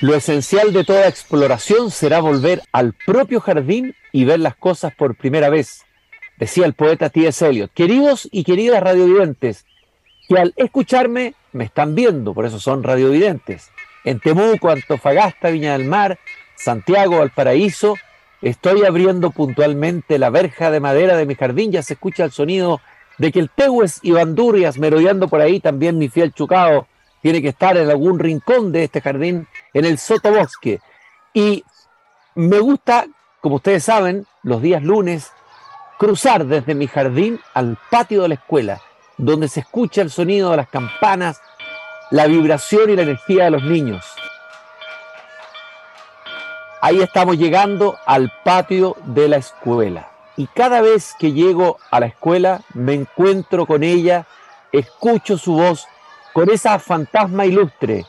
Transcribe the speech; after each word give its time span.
Lo 0.00 0.14
esencial 0.14 0.72
de 0.72 0.82
toda 0.82 1.08
exploración 1.08 1.90
será 1.90 2.20
volver 2.20 2.62
al 2.72 2.94
propio 2.94 3.38
jardín 3.38 3.94
y 4.12 4.24
ver 4.24 4.40
las 4.40 4.56
cosas 4.56 4.94
por 4.94 5.14
primera 5.14 5.50
vez, 5.50 5.84
decía 6.38 6.64
el 6.64 6.72
poeta 6.72 7.10
T.S. 7.10 7.46
Eliot. 7.46 7.70
Queridos 7.74 8.26
y 8.32 8.44
queridas 8.44 8.82
radiovidentes, 8.82 9.66
que 10.26 10.38
al 10.38 10.54
escucharme 10.56 11.34
me 11.52 11.64
están 11.64 11.94
viendo, 11.94 12.32
por 12.32 12.46
eso 12.46 12.58
son 12.58 12.82
radiovidentes. 12.82 13.70
En 14.04 14.20
Temuco, 14.20 14.70
Antofagasta, 14.70 15.50
Viña 15.50 15.76
del 15.76 15.84
Mar, 15.86 16.18
Santiago, 16.56 17.18
Valparaíso, 17.18 17.96
estoy 18.40 18.86
abriendo 18.86 19.32
puntualmente 19.32 20.18
la 20.18 20.30
verja 20.30 20.70
de 20.70 20.80
madera 20.80 21.14
de 21.18 21.26
mi 21.26 21.34
jardín, 21.34 21.72
ya 21.72 21.82
se 21.82 21.92
escucha 21.92 22.24
el 22.24 22.30
sonido 22.30 22.80
de 23.18 23.32
que 23.32 23.38
el 23.38 23.50
Tehues 23.50 23.98
y 24.00 24.12
Bandurrias 24.12 24.78
merodeando 24.78 25.28
por 25.28 25.42
ahí, 25.42 25.60
también 25.60 25.98
mi 25.98 26.08
fiel 26.08 26.32
Chucao 26.32 26.86
tiene 27.22 27.42
que 27.42 27.48
estar 27.48 27.76
en 27.76 27.90
algún 27.90 28.18
rincón 28.18 28.72
de 28.72 28.84
este 28.84 29.00
jardín, 29.00 29.46
en 29.74 29.84
el 29.84 29.98
sotobosque. 29.98 30.80
Y 31.32 31.64
me 32.34 32.58
gusta, 32.58 33.06
como 33.40 33.56
ustedes 33.56 33.84
saben, 33.84 34.26
los 34.42 34.62
días 34.62 34.82
lunes, 34.82 35.32
cruzar 35.98 36.46
desde 36.46 36.74
mi 36.74 36.86
jardín 36.86 37.40
al 37.52 37.76
patio 37.90 38.22
de 38.22 38.28
la 38.28 38.34
escuela, 38.34 38.80
donde 39.18 39.48
se 39.48 39.60
escucha 39.60 40.00
el 40.00 40.10
sonido 40.10 40.50
de 40.50 40.56
las 40.56 40.68
campanas, 40.68 41.40
la 42.10 42.26
vibración 42.26 42.90
y 42.90 42.96
la 42.96 43.02
energía 43.02 43.44
de 43.44 43.50
los 43.50 43.62
niños. 43.62 44.04
Ahí 46.80 47.02
estamos 47.02 47.36
llegando 47.36 47.98
al 48.06 48.32
patio 48.42 48.96
de 49.04 49.28
la 49.28 49.36
escuela. 49.36 50.10
Y 50.36 50.46
cada 50.46 50.80
vez 50.80 51.14
que 51.18 51.32
llego 51.32 51.78
a 51.90 52.00
la 52.00 52.06
escuela, 52.06 52.62
me 52.72 52.94
encuentro 52.94 53.66
con 53.66 53.82
ella, 53.82 54.26
escucho 54.72 55.36
su 55.36 55.52
voz, 55.52 55.86
con 56.32 56.50
esa 56.50 56.78
fantasma 56.78 57.46
ilustre 57.46 58.04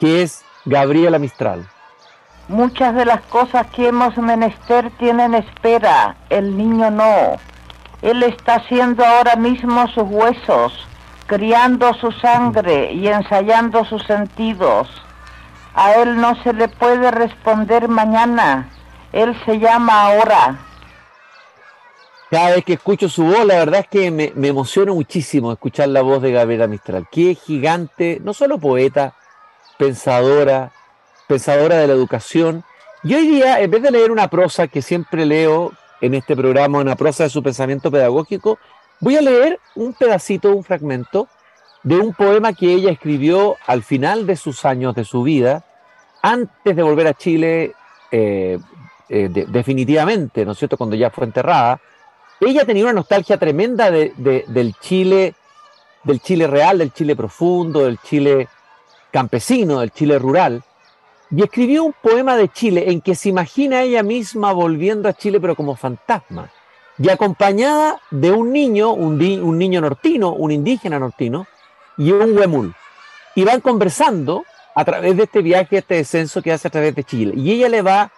que 0.00 0.22
es 0.22 0.44
Gabriela 0.64 1.18
Mistral. 1.18 1.66
Muchas 2.48 2.94
de 2.94 3.06
las 3.06 3.22
cosas 3.22 3.66
que 3.68 3.88
hemos 3.88 4.16
menester 4.18 4.90
tienen 4.98 5.34
espera, 5.34 6.16
el 6.28 6.56
niño 6.56 6.90
no. 6.90 7.36
Él 8.02 8.22
está 8.22 8.56
haciendo 8.56 9.04
ahora 9.04 9.36
mismo 9.36 9.88
sus 9.88 10.04
huesos, 10.04 10.86
criando 11.26 11.94
su 11.94 12.12
sangre 12.12 12.92
y 12.92 13.08
ensayando 13.08 13.84
sus 13.86 14.02
sentidos. 14.04 14.88
A 15.74 15.94
él 15.94 16.20
no 16.20 16.34
se 16.42 16.52
le 16.52 16.68
puede 16.68 17.10
responder 17.10 17.88
mañana, 17.88 18.68
él 19.12 19.34
se 19.46 19.58
llama 19.58 20.02
ahora. 20.02 20.58
Cada 22.34 22.56
vez 22.56 22.64
que 22.64 22.72
escucho 22.72 23.08
su 23.08 23.22
voz, 23.22 23.46
la 23.46 23.58
verdad 23.58 23.82
es 23.82 23.86
que 23.86 24.10
me, 24.10 24.32
me 24.34 24.48
emociona 24.48 24.92
muchísimo 24.92 25.52
escuchar 25.52 25.86
la 25.86 26.02
voz 26.02 26.20
de 26.20 26.32
Gabriela 26.32 26.66
Mistral. 26.66 27.06
Qué 27.08 27.36
gigante, 27.36 28.20
no 28.24 28.34
solo 28.34 28.58
poeta, 28.58 29.14
pensadora, 29.78 30.72
pensadora 31.28 31.76
de 31.76 31.86
la 31.86 31.92
educación. 31.92 32.64
Y 33.04 33.14
hoy 33.14 33.28
día, 33.28 33.60
en 33.60 33.70
vez 33.70 33.82
de 33.82 33.92
leer 33.92 34.10
una 34.10 34.26
prosa 34.26 34.66
que 34.66 34.82
siempre 34.82 35.24
leo 35.24 35.74
en 36.00 36.14
este 36.14 36.34
programa, 36.34 36.80
una 36.80 36.96
prosa 36.96 37.22
de 37.22 37.30
su 37.30 37.40
pensamiento 37.40 37.88
pedagógico, 37.88 38.58
voy 38.98 39.16
a 39.16 39.22
leer 39.22 39.60
un 39.76 39.92
pedacito, 39.92 40.56
un 40.56 40.64
fragmento 40.64 41.28
de 41.84 41.98
un 41.98 42.14
poema 42.14 42.52
que 42.52 42.74
ella 42.74 42.90
escribió 42.90 43.54
al 43.64 43.84
final 43.84 44.26
de 44.26 44.34
sus 44.34 44.64
años 44.64 44.96
de 44.96 45.04
su 45.04 45.22
vida, 45.22 45.64
antes 46.20 46.74
de 46.74 46.82
volver 46.82 47.06
a 47.06 47.14
Chile 47.14 47.74
eh, 48.10 48.58
eh, 49.08 49.28
definitivamente, 49.28 50.44
¿no 50.44 50.50
es 50.50 50.58
cierto?, 50.58 50.76
cuando 50.76 50.96
ya 50.96 51.10
fue 51.10 51.26
enterrada 51.26 51.80
ella 52.40 52.64
tenía 52.64 52.84
una 52.84 52.92
nostalgia 52.92 53.38
tremenda 53.38 53.90
del 53.90 54.74
Chile, 54.80 55.34
del 56.02 56.20
Chile 56.20 56.46
real, 56.46 56.78
del 56.78 56.92
Chile 56.92 57.16
profundo, 57.16 57.84
del 57.84 57.98
Chile 58.00 58.48
campesino, 59.10 59.80
del 59.80 59.92
Chile 59.92 60.18
rural, 60.18 60.62
y 61.30 61.42
escribió 61.42 61.84
un 61.84 61.94
poema 62.00 62.36
de 62.36 62.48
Chile 62.48 62.90
en 62.90 63.00
que 63.00 63.14
se 63.14 63.28
imagina 63.28 63.82
ella 63.82 64.02
misma 64.02 64.52
volviendo 64.52 65.08
a 65.08 65.14
Chile 65.14 65.40
pero 65.40 65.56
como 65.56 65.76
fantasma, 65.76 66.50
y 66.98 67.08
acompañada 67.08 68.00
de 68.10 68.30
un 68.30 68.52
niño, 68.52 68.92
un, 68.92 69.20
un 69.20 69.58
niño 69.58 69.80
nortino, 69.80 70.32
un 70.32 70.50
indígena 70.52 70.98
nortino, 70.98 71.46
y 71.96 72.12
un 72.12 72.36
huemul. 72.36 72.74
Y 73.34 73.44
van 73.44 73.60
conversando 73.60 74.44
a 74.74 74.84
través 74.84 75.16
de 75.16 75.24
este 75.24 75.42
viaje, 75.42 75.78
este 75.78 75.96
descenso 75.96 76.42
que 76.42 76.52
hace 76.52 76.68
a 76.68 76.70
través 76.70 76.94
de 76.94 77.04
Chile. 77.04 77.34
Y 77.36 77.52
ella 77.52 77.68
le 77.68 77.82
va 77.82 78.12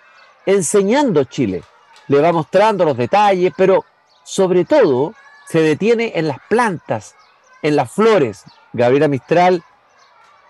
enseñando 0.45 1.25
Chile, 1.25 1.63
le 2.09 2.21
va 2.21 2.33
mostrando 2.33 2.85
los 2.85 2.97
detalles, 2.97 3.53
pero 3.57 3.85
sobre 4.27 4.65
todo 4.65 5.15
se 5.47 5.61
detiene 5.61 6.13
en 6.17 6.27
las 6.27 6.39
plantas, 6.49 7.15
en 7.63 7.77
las 7.77 7.91
flores. 7.91 8.43
Gabriela 8.73 9.09
Mistral 9.09 9.63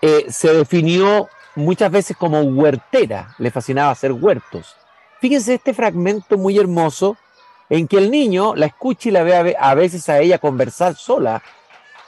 eh, 0.01 0.25
se 0.29 0.51
definió 0.53 1.29
muchas 1.55 1.91
veces 1.91 2.17
como 2.17 2.41
huertera, 2.41 3.35
le 3.37 3.51
fascinaba 3.51 3.91
hacer 3.91 4.11
huertos. 4.11 4.75
Fíjense 5.21 5.53
este 5.53 5.73
fragmento 5.73 6.37
muy 6.37 6.57
hermoso 6.57 7.17
en 7.69 7.87
que 7.87 7.97
el 7.97 8.09
niño 8.09 8.55
la 8.55 8.65
escucha 8.65 9.09
y 9.09 9.11
la 9.11 9.23
ve 9.23 9.55
a 9.59 9.75
veces 9.75 10.09
a 10.09 10.19
ella 10.19 10.39
conversar 10.39 10.95
sola, 10.95 11.43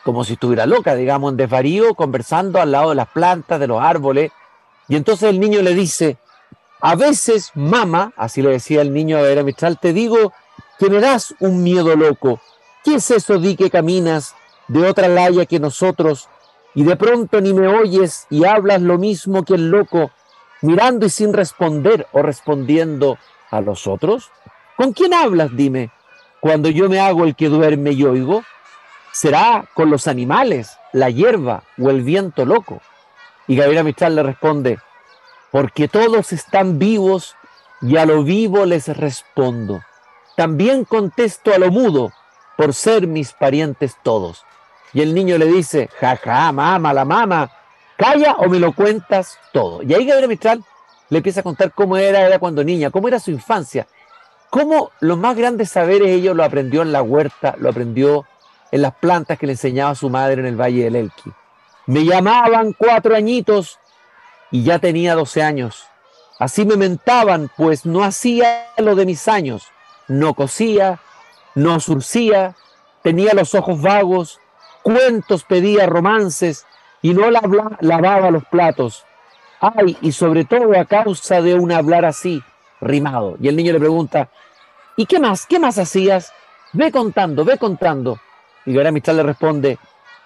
como 0.03 0.24
si 0.24 0.34
estuviera 0.34 0.66
loca, 0.66 0.96
digamos, 0.96 1.31
en 1.31 1.38
desvarío, 1.38 1.94
conversando 1.94 2.59
al 2.59 2.72
lado 2.72 2.90
de 2.90 2.96
las 2.96 3.09
plantas, 3.09 3.59
de 3.59 3.68
los 3.68 3.81
árboles. 3.81 4.31
Y 4.88 4.96
entonces 4.96 5.29
el 5.29 5.40
niño 5.40 5.62
le 5.62 5.75
dice, 5.75 6.18
a 6.81 6.96
veces, 6.96 7.52
mamá, 7.53 8.13
así 8.16 8.41
le 8.41 8.50
decía 8.50 8.81
el 8.81 8.94
niño 8.94 9.18
a 9.18 9.19
Gabriela 9.19 9.44
Mistral, 9.44 9.79
te 9.79 9.94
digo 9.94 10.34
das 10.88 11.35
un 11.40 11.62
miedo 11.62 11.95
loco. 11.95 12.40
¿Qué 12.84 12.95
es 12.95 13.12
eso 13.12 13.38
di 13.38 13.57
que 13.57 13.69
caminas 13.69 14.35
de 14.69 14.88
otra 14.88 15.09
laya 15.09 15.45
que 15.45 15.59
nosotros 15.59 16.29
y 16.73 16.84
de 16.84 16.95
pronto 16.95 17.41
ni 17.41 17.53
me 17.53 17.67
oyes 17.67 18.25
y 18.29 18.45
hablas 18.45 18.81
lo 18.81 18.97
mismo 18.97 19.44
que 19.44 19.56
el 19.56 19.69
loco, 19.69 20.12
mirando 20.62 21.06
y 21.06 21.09
sin 21.09 21.34
responder 21.34 22.07
o 22.13 22.22
respondiendo 22.22 23.17
a 23.51 23.59
los 23.59 23.88
otros? 23.88 24.31
¿Con 24.78 24.94
quién 24.94 25.13
hablas, 25.13 25.50
dime, 25.53 25.91
cuando 26.40 26.69
yo 26.69 26.88
me 26.88 27.01
hago 27.01 27.25
el 27.25 27.35
que 27.35 27.50
duerme 27.50 27.91
y 27.91 28.06
oigo? 28.06 28.44
¿Será 29.11 29.66
con 29.73 29.90
los 29.90 30.07
animales, 30.07 30.78
la 30.94 31.09
hierba 31.09 31.63
o 31.78 31.90
el 31.90 32.03
viento 32.03 32.46
loco? 32.46 32.81
Y 33.47 33.57
Gabriela 33.57 33.84
Mistral 33.84 34.16
le 34.16 34.23
responde, 34.23 34.79
porque 35.51 35.90
todos 35.90 36.31
están 36.31 36.79
vivos 36.79 37.35
y 37.81 37.97
a 37.97 38.06
lo 38.06 38.23
vivo 38.23 38.66
les 38.66 38.88
respondo. 38.96 39.81
También 40.39 40.85
contesto 40.85 41.53
a 41.53 41.57
lo 41.57 41.69
mudo, 41.69 42.13
por 42.55 42.73
ser 42.73 43.07
mis 43.07 43.33
parientes 43.33 43.97
todos. 44.01 44.45
Y 44.94 45.01
el 45.01 45.13
niño 45.13 45.38
le 45.38 45.45
dice, 45.45 45.89
jaja, 46.00 46.53
mamá, 46.53 46.94
la 46.94 47.03
mamá, 47.03 47.51
calla 47.97 48.35
o 48.38 48.47
me 48.47 48.57
lo 48.57 48.72
cuentas 48.72 49.38
todo. 49.51 49.83
Y 49.83 49.94
ahí 49.94 50.05
Gabriel 50.05 50.29
Mistral 50.29 50.63
le 51.09 51.17
empieza 51.17 51.41
a 51.41 51.44
contar 51.44 51.73
cómo 51.73 51.97
era, 51.97 52.25
era 52.25 52.39
cuando 52.39 52.63
niña, 52.63 52.89
cómo 52.89 53.09
era 53.09 53.19
su 53.19 53.31
infancia, 53.31 53.85
cómo 54.49 54.91
los 55.01 55.17
más 55.17 55.35
grandes 55.35 55.72
saberes 55.72 56.07
ellos 56.07 56.38
lo 56.38 56.45
aprendió 56.45 56.83
en 56.83 56.94
la 56.94 57.01
huerta, 57.01 57.55
lo 57.57 57.67
aprendió 57.67 58.25
en 58.72 58.81
las 58.81 58.94
plantas 58.95 59.38
que 59.38 59.45
le 59.45 59.51
enseñaba 59.51 59.94
su 59.94 60.09
madre 60.09 60.39
en 60.39 60.45
el 60.47 60.55
Valle 60.55 60.85
del 60.85 60.95
Elqui. 60.95 61.33
Me 61.85 62.05
llamaban 62.05 62.72
cuatro 62.72 63.13
añitos 63.13 63.78
y 64.51 64.63
ya 64.63 64.79
tenía 64.79 65.16
doce 65.16 65.44
años. 65.44 65.83
Así 66.39 66.63
me 66.63 66.78
mentaban, 66.78 67.51
pues 67.57 67.85
no 67.85 68.05
hacía 68.05 68.67
lo 68.78 68.95
de 68.95 69.05
mis 69.05 69.28
años 69.28 69.69
no 70.09 70.34
cosía, 70.34 71.00
no 71.56 71.80
surcía, 71.80 72.56
tenía 73.02 73.34
los 73.34 73.56
ojos 73.56 73.81
vagos, 73.81 74.40
cuentos 74.84 75.44
pedía 75.44 75.86
romances 75.86 76.66
y 77.02 77.14
no 77.14 77.31
lavaba 77.31 78.31
los 78.31 78.44
platos. 78.46 79.06
Ay, 79.62 79.97
y 80.02 80.12
sobre 80.12 80.46
todo 80.46 80.78
a 80.78 80.86
causa 80.86 81.42
de 81.42 81.53
un 81.53 81.72
hablar 81.72 82.06
así, 82.06 82.44
rimado. 82.81 83.38
Y 83.42 83.47
el 83.47 83.56
niño 83.56 83.74
le 83.74 83.80
pregunta, 83.80 84.30
¿y 84.96 85.06
qué 85.06 85.20
más? 85.20 85.46
¿Qué 85.46 85.59
más 85.59 85.78
hacías? 85.78 86.34
Ve 86.74 86.91
contando, 86.91 87.46
ve 87.46 87.58
contando. 87.58 88.20
Y 88.66 88.74
Gabriel 88.74 88.94
Mistral 88.94 89.18
le 89.18 89.24
responde, 89.24 89.80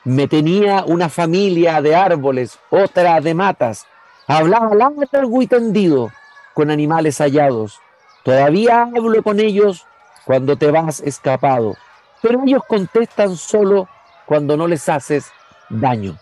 me 0.03 0.27
tenía 0.27 0.83
una 0.85 1.09
familia 1.09 1.81
de 1.81 1.95
árboles, 1.95 2.59
otra 2.69 3.19
de 3.21 3.33
matas. 3.33 3.85
Hablaba 4.27 4.75
largo 4.75 5.41
y 5.41 5.47
tendido 5.47 6.11
con 6.53 6.69
animales 6.69 7.19
hallados. 7.19 7.79
Todavía 8.23 8.83
hablo 8.83 9.21
con 9.21 9.39
ellos 9.39 9.85
cuando 10.25 10.57
te 10.57 10.71
vas 10.71 11.01
escapado, 11.01 11.75
pero 12.21 12.41
ellos 12.45 12.63
contestan 12.67 13.35
solo 13.35 13.89
cuando 14.25 14.55
no 14.55 14.67
les 14.67 14.87
haces 14.87 15.31
daño. 15.69 16.17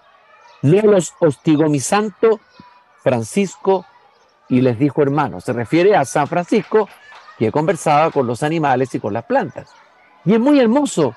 No 0.64 0.82
los 0.82 1.14
hostigó 1.20 1.70
mi 1.70 1.80
santo 1.80 2.40
Francisco 3.04 3.86
y 4.50 4.62
les 4.62 4.78
dijo 4.78 5.02
hermano. 5.02 5.42
Se 5.42 5.54
refiere 5.54 5.96
a 5.96 6.06
San 6.06 6.28
Francisco 6.28 6.90
que 7.38 7.52
conversaba 7.52 8.12
con 8.12 8.28
los 8.28 8.44
animales 8.44 8.94
y 8.94 9.00
con 9.00 9.14
las 9.14 9.26
plantas. 9.26 9.70
Y 10.26 10.34
es 10.34 10.40
muy 10.40 10.60
hermoso 10.60 11.16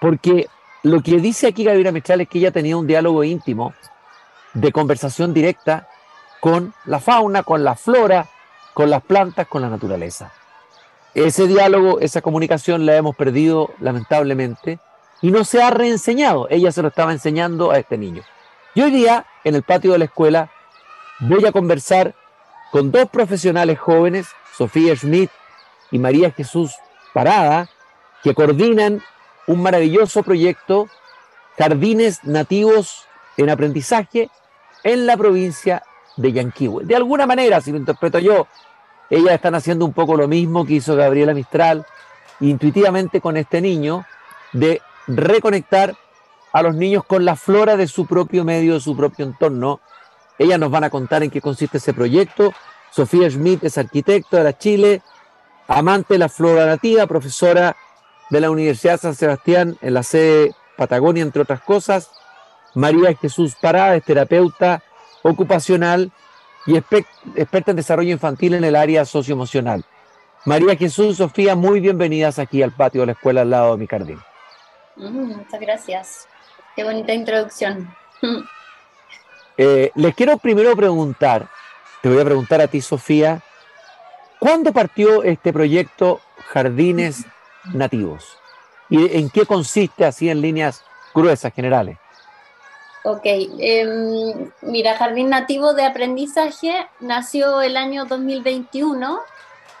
porque 0.00 0.48
lo 0.82 1.02
que 1.02 1.18
dice 1.18 1.48
aquí 1.48 1.64
Gabriela 1.64 1.92
Mistral 1.92 2.20
es 2.20 2.28
que 2.28 2.38
ella 2.38 2.50
tenía 2.50 2.76
un 2.76 2.86
diálogo 2.86 3.24
íntimo 3.24 3.74
de 4.52 4.70
conversación 4.70 5.32
directa 5.32 5.88
con 6.40 6.74
la 6.84 7.00
fauna, 7.00 7.42
con 7.42 7.64
la 7.64 7.74
flora, 7.74 8.26
con 8.74 8.90
las 8.90 9.02
plantas, 9.02 9.46
con 9.46 9.62
la 9.62 9.70
naturaleza. 9.70 10.32
Ese 11.14 11.46
diálogo, 11.46 12.00
esa 12.00 12.20
comunicación 12.20 12.84
la 12.84 12.96
hemos 12.96 13.14
perdido 13.14 13.70
lamentablemente 13.78 14.80
y 15.22 15.30
no 15.30 15.44
se 15.44 15.62
ha 15.62 15.70
reenseñado. 15.70 16.48
Ella 16.50 16.72
se 16.72 16.82
lo 16.82 16.88
estaba 16.88 17.12
enseñando 17.12 17.70
a 17.70 17.78
este 17.78 17.96
niño. 17.96 18.22
Y 18.74 18.82
hoy 18.82 18.90
día, 18.90 19.24
en 19.44 19.54
el 19.54 19.62
patio 19.62 19.92
de 19.92 19.98
la 19.98 20.06
escuela, 20.06 20.50
voy 21.20 21.46
a 21.46 21.52
conversar 21.52 22.14
con 22.72 22.90
dos 22.90 23.08
profesionales 23.08 23.78
jóvenes, 23.78 24.26
Sofía 24.56 24.96
Schmidt 24.96 25.30
y 25.92 26.00
María 26.00 26.32
Jesús 26.32 26.74
Parada, 27.12 27.68
que 28.24 28.34
coordinan 28.34 29.00
un 29.46 29.62
maravilloso 29.62 30.24
proyecto, 30.24 30.88
Jardines 31.56 32.24
Nativos 32.24 33.06
en 33.36 33.50
Aprendizaje, 33.50 34.30
en 34.82 35.06
la 35.06 35.16
provincia 35.16 35.84
de 36.16 36.32
Yanquihue. 36.32 36.84
De 36.84 36.96
alguna 36.96 37.26
manera, 37.26 37.60
si 37.60 37.70
lo 37.72 37.78
interpreto 37.78 38.18
yo, 38.18 38.46
ellas 39.10 39.34
están 39.34 39.54
haciendo 39.54 39.84
un 39.84 39.92
poco 39.92 40.16
lo 40.16 40.28
mismo 40.28 40.64
que 40.64 40.74
hizo 40.74 40.96
Gabriela 40.96 41.34
Mistral, 41.34 41.84
intuitivamente 42.40 43.20
con 43.20 43.36
este 43.36 43.60
niño, 43.60 44.04
de 44.52 44.80
reconectar 45.06 45.94
a 46.52 46.62
los 46.62 46.74
niños 46.74 47.04
con 47.04 47.24
la 47.24 47.36
flora 47.36 47.76
de 47.76 47.88
su 47.88 48.06
propio 48.06 48.44
medio, 48.44 48.74
de 48.74 48.80
su 48.80 48.96
propio 48.96 49.24
entorno. 49.24 49.80
Ellas 50.38 50.58
nos 50.58 50.70
van 50.70 50.84
a 50.84 50.90
contar 50.90 51.22
en 51.22 51.30
qué 51.30 51.40
consiste 51.40 51.78
ese 51.78 51.92
proyecto. 51.92 52.52
Sofía 52.90 53.28
Schmidt 53.28 53.64
es 53.64 53.76
arquitecto 53.76 54.36
de 54.36 54.44
la 54.44 54.56
Chile, 54.56 55.02
amante 55.66 56.14
de 56.14 56.18
la 56.18 56.28
flora 56.28 56.66
nativa, 56.66 57.06
profesora 57.06 57.76
de 58.30 58.40
la 58.40 58.50
Universidad 58.50 59.00
San 59.00 59.14
Sebastián 59.14 59.76
en 59.80 59.94
la 59.94 60.02
sede 60.02 60.54
Patagonia, 60.76 61.22
entre 61.22 61.42
otras 61.42 61.60
cosas. 61.60 62.10
María 62.74 63.14
Jesús 63.16 63.56
Parada 63.60 63.96
es 63.96 64.04
terapeuta 64.04 64.82
ocupacional 65.24 66.12
y 66.66 66.76
experta 66.76 67.70
en 67.70 67.76
desarrollo 67.76 68.12
infantil 68.12 68.54
en 68.54 68.64
el 68.64 68.76
área 68.76 69.04
socioemocional. 69.04 69.84
María 70.44 70.76
Jesús, 70.76 71.16
Sofía, 71.16 71.56
muy 71.56 71.80
bienvenidas 71.80 72.38
aquí 72.38 72.62
al 72.62 72.72
patio 72.72 73.00
de 73.00 73.06
la 73.06 73.12
escuela 73.12 73.40
al 73.40 73.50
lado 73.50 73.72
de 73.72 73.78
mi 73.78 73.86
jardín. 73.86 74.20
Mm, 74.96 75.36
muchas 75.36 75.60
gracias. 75.60 76.28
Qué 76.76 76.84
bonita 76.84 77.12
introducción. 77.12 77.92
Eh, 79.56 79.92
les 79.94 80.16
quiero 80.16 80.36
primero 80.38 80.74
preguntar, 80.74 81.48
te 82.02 82.08
voy 82.08 82.20
a 82.20 82.24
preguntar 82.24 82.60
a 82.60 82.66
ti, 82.66 82.80
Sofía, 82.80 83.40
¿cuándo 84.40 84.72
partió 84.72 85.22
este 85.22 85.52
proyecto 85.52 86.20
Jardines 86.48 87.24
Nativos? 87.72 88.36
¿Y 88.88 89.16
en 89.16 89.30
qué 89.30 89.46
consiste 89.46 90.04
así 90.04 90.28
en 90.28 90.40
líneas 90.40 90.82
gruesas, 91.14 91.52
generales? 91.54 91.98
Ok, 93.06 93.26
em, 93.26 94.50
mira, 94.62 94.96
Jardín 94.96 95.28
Nativo 95.28 95.74
de 95.74 95.84
Aprendizaje 95.84 96.88
nació 97.00 97.60
el 97.60 97.76
año 97.76 98.06
2021 98.06 99.20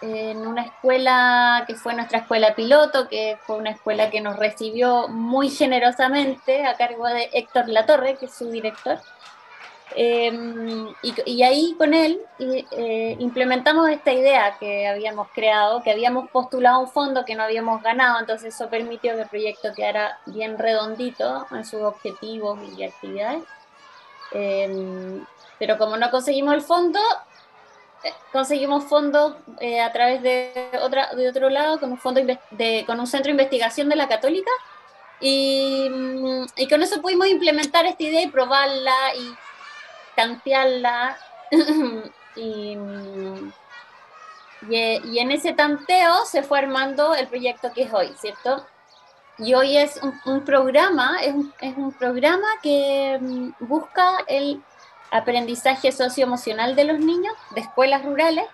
en 0.02 0.46
una 0.46 0.64
escuela 0.64 1.64
que 1.66 1.74
fue 1.74 1.94
nuestra 1.94 2.18
escuela 2.18 2.54
piloto, 2.54 3.08
que 3.08 3.38
fue 3.46 3.56
una 3.56 3.70
escuela 3.70 4.10
que 4.10 4.20
nos 4.20 4.36
recibió 4.36 5.08
muy 5.08 5.48
generosamente 5.48 6.66
a 6.66 6.76
cargo 6.76 7.06
de 7.06 7.30
Héctor 7.32 7.70
Latorre, 7.70 8.16
que 8.16 8.26
es 8.26 8.34
su 8.34 8.50
director. 8.50 8.98
Em, 9.96 10.92
y, 11.02 11.42
ahí 11.44 11.76
con 11.78 11.94
él 11.94 12.20
eh, 12.40 13.16
implementamos 13.20 13.88
esta 13.88 14.12
idea 14.12 14.56
que 14.58 14.88
habíamos 14.88 15.28
creado, 15.32 15.84
que 15.84 15.92
habíamos 15.92 16.28
postulado 16.30 16.80
un 16.80 16.90
fondo 16.90 17.24
que 17.24 17.36
no 17.36 17.44
habíamos 17.44 17.80
ganado, 17.80 18.18
entonces 18.18 18.52
eso 18.54 18.68
permitió 18.68 19.14
que 19.14 19.22
el 19.22 19.28
proyecto 19.28 19.72
quedara 19.72 20.18
bien 20.26 20.58
redondito 20.58 21.46
en 21.52 21.64
sus 21.64 21.82
objetivos 21.82 22.58
y 22.76 22.82
actividades. 22.82 23.44
Em, 24.32 25.24
pero 25.60 25.78
como 25.78 25.96
no 25.96 26.10
conseguimos 26.10 26.54
el 26.54 26.62
fondo, 26.62 26.98
eh, 28.02 28.12
conseguimos 28.32 28.84
fondos 28.84 29.36
eh, 29.60 29.80
a 29.80 29.92
través 29.92 30.22
de, 30.22 30.70
otra, 30.82 31.14
de 31.14 31.28
otro 31.28 31.50
lado, 31.50 31.78
con 31.78 31.92
un, 31.92 31.98
fondo 31.98 32.20
de, 32.50 32.84
con 32.84 32.98
un 32.98 33.06
centro 33.06 33.26
de 33.26 33.32
investigación 33.32 33.88
de 33.88 33.96
la 33.96 34.08
Católica, 34.08 34.50
y, 35.20 35.88
y 36.56 36.68
con 36.68 36.82
eso 36.82 37.00
pudimos 37.00 37.28
implementar 37.28 37.86
esta 37.86 38.02
idea 38.02 38.22
y 38.22 38.28
probarla 38.28 39.14
y 39.16 39.34
tantearla 40.14 41.16
y, 42.36 42.76
y, 44.68 45.18
en 45.18 45.30
ese 45.30 45.52
tanteo 45.52 46.24
se 46.24 46.42
fue 46.42 46.58
armando 46.58 47.14
el 47.14 47.26
proyecto 47.28 47.72
que 47.72 47.82
es 47.82 47.92
hoy, 47.92 48.12
¿cierto? 48.18 48.64
Y 49.38 49.54
hoy 49.54 49.76
es 49.76 50.00
un, 50.24 50.44
programa, 50.44 51.18
es 51.22 51.34
un, 51.34 51.52
es 51.60 51.76
un, 51.76 51.92
programa 51.92 52.46
que 52.62 53.18
mm, 53.20 53.50
busca 53.60 54.18
el 54.28 54.62
aprendizaje 55.10 55.92
socioemocional 55.92 56.76
de 56.76 56.84
los 56.84 56.98
niños 56.98 57.34
de 57.54 57.60
escuelas 57.60 58.04
rurales 58.04 58.46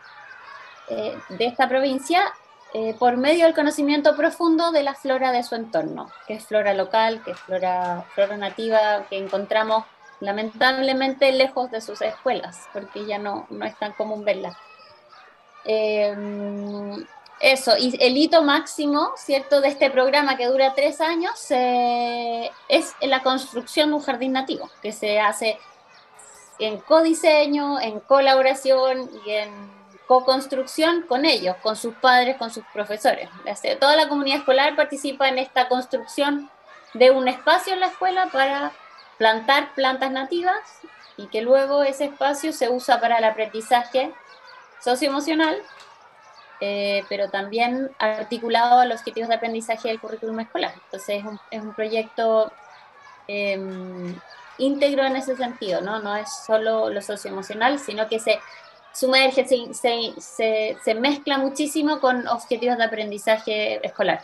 eh, 0.88 1.16
de 1.28 1.46
esta 1.46 1.68
provincia 1.68 2.32
eh, 2.72 2.94
por 2.98 3.16
medio 3.16 3.46
del 3.46 3.54
conocimiento 3.54 4.16
profundo 4.16 4.70
de 4.70 4.82
la 4.82 4.94
flora 4.94 5.32
de 5.32 5.42
su 5.42 5.54
entorno, 5.54 6.10
que 6.26 6.34
es 6.34 6.44
flora 6.46 6.72
local, 6.72 7.22
que 7.24 7.32
es 7.32 7.38
flora, 7.40 8.04
flora 8.14 8.36
nativa, 8.36 9.04
que 9.10 9.18
encontramos 9.18 9.84
lamentablemente 10.20 11.32
lejos 11.32 11.70
de 11.70 11.80
sus 11.80 12.00
escuelas, 12.02 12.68
porque 12.72 13.06
ya 13.06 13.18
no, 13.18 13.46
no 13.50 13.64
es 13.64 13.76
tan 13.78 13.92
común 13.92 14.24
verla. 14.24 14.56
Em, 15.64 17.06
eso, 17.40 17.76
y 17.78 17.96
el 18.00 18.16
hito 18.16 18.42
máximo, 18.42 19.12
¿cierto?, 19.16 19.60
de 19.60 19.68
este 19.68 19.90
programa 19.90 20.36
que 20.36 20.46
dura 20.46 20.74
tres 20.74 21.00
años 21.00 21.32
es 21.48 22.94
la 23.00 23.22
construcción 23.22 23.88
de 23.88 23.94
un 23.96 24.02
jardín 24.02 24.32
nativo, 24.32 24.70
que 24.82 24.92
se 24.92 25.18
hace 25.20 25.58
en 26.58 26.78
codiseño, 26.78 27.80
en 27.80 28.00
colaboración 28.00 29.10
y 29.24 29.30
en 29.30 29.80
co-construcción 30.06 31.02
con 31.02 31.24
ellos, 31.24 31.56
con 31.62 31.76
sus 31.76 31.94
padres, 31.94 32.36
con 32.36 32.50
sus 32.50 32.64
profesores. 32.74 33.30
Toda 33.78 33.96
la 33.96 34.08
comunidad 34.08 34.40
escolar 34.40 34.76
participa 34.76 35.28
en 35.28 35.38
esta 35.38 35.68
construcción 35.68 36.50
de 36.94 37.10
un 37.10 37.28
espacio 37.28 37.72
en 37.72 37.80
la 37.80 37.86
escuela 37.86 38.26
para 38.32 38.72
plantar 39.20 39.74
plantas 39.74 40.10
nativas 40.10 40.56
y 41.18 41.26
que 41.26 41.42
luego 41.42 41.82
ese 41.82 42.06
espacio 42.06 42.54
se 42.54 42.70
usa 42.70 43.02
para 43.02 43.18
el 43.18 43.24
aprendizaje 43.24 44.14
socioemocional, 44.82 45.58
eh, 46.62 47.04
pero 47.10 47.28
también 47.28 47.90
articulado 47.98 48.80
a 48.80 48.86
los 48.86 49.00
objetivos 49.00 49.28
de 49.28 49.34
aprendizaje 49.34 49.88
del 49.88 50.00
currículum 50.00 50.40
escolar. 50.40 50.72
Entonces 50.86 51.18
es 51.18 51.24
un, 51.26 51.38
es 51.50 51.60
un 51.60 51.74
proyecto 51.74 52.50
em, 53.28 54.18
íntegro 54.56 55.04
en 55.04 55.16
ese 55.16 55.36
sentido, 55.36 55.82
¿no? 55.82 55.98
No 55.98 56.16
es 56.16 56.26
solo 56.46 56.88
lo 56.88 57.02
socioemocional, 57.02 57.78
sino 57.78 58.08
que 58.08 58.20
se 58.20 58.40
sumerge, 58.94 59.46
se, 59.46 60.14
se, 60.18 60.78
se 60.82 60.94
mezcla 60.94 61.36
muchísimo 61.36 62.00
con 62.00 62.26
objetivos 62.26 62.78
de 62.78 62.84
aprendizaje 62.84 63.86
escolar. 63.86 64.22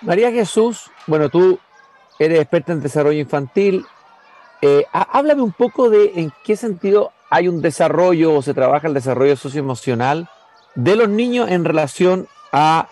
María 0.00 0.32
Jesús, 0.32 0.90
bueno, 1.06 1.28
tú 1.28 1.60
eres 2.20 2.38
experta 2.38 2.72
en 2.72 2.82
desarrollo 2.82 3.18
infantil. 3.18 3.84
Eh, 4.62 4.84
háblame 4.92 5.42
un 5.42 5.52
poco 5.52 5.88
de 5.88 6.12
en 6.16 6.32
qué 6.44 6.54
sentido 6.54 7.12
hay 7.30 7.48
un 7.48 7.62
desarrollo 7.62 8.34
o 8.34 8.42
se 8.42 8.52
trabaja 8.52 8.86
el 8.86 8.94
desarrollo 8.94 9.36
socioemocional 9.36 10.28
de 10.74 10.96
los 10.96 11.08
niños 11.08 11.50
en 11.50 11.64
relación 11.64 12.28
a 12.52 12.88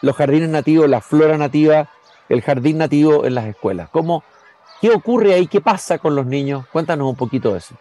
los 0.00 0.16
jardines 0.16 0.48
nativos, 0.48 0.88
la 0.88 1.02
flora 1.02 1.36
nativa, 1.36 1.90
el 2.28 2.40
jardín 2.40 2.78
nativo 2.78 3.26
en 3.26 3.34
las 3.34 3.44
escuelas. 3.46 3.90
¿Cómo, 3.90 4.24
¿Qué 4.80 4.90
ocurre 4.90 5.34
ahí? 5.34 5.46
¿Qué 5.46 5.60
pasa 5.60 5.98
con 5.98 6.14
los 6.14 6.24
niños? 6.24 6.66
Cuéntanos 6.72 7.08
un 7.08 7.16
poquito 7.16 7.52
de 7.52 7.58
eso. 7.58 7.74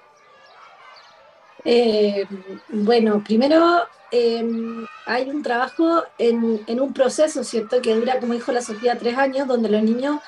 Eh, 1.63 2.27
bueno, 2.69 3.23
primero 3.23 3.83
em, 4.11 4.85
hay 5.05 5.29
un 5.29 5.41
trabajo 5.41 6.03
en, 6.17 6.61
en, 6.67 6.79
un 6.79 6.93
proceso, 6.93 7.43
¿cierto? 7.43 7.81
Que 7.81 7.95
dura, 7.95 8.19
como 8.19 8.33
dijo 8.33 8.51
la 8.51 8.61
Sofía, 8.61 8.97
tres 8.97 9.17
años, 9.17 9.47
donde 9.47 9.69
los 9.69 9.81
niños 9.81 10.19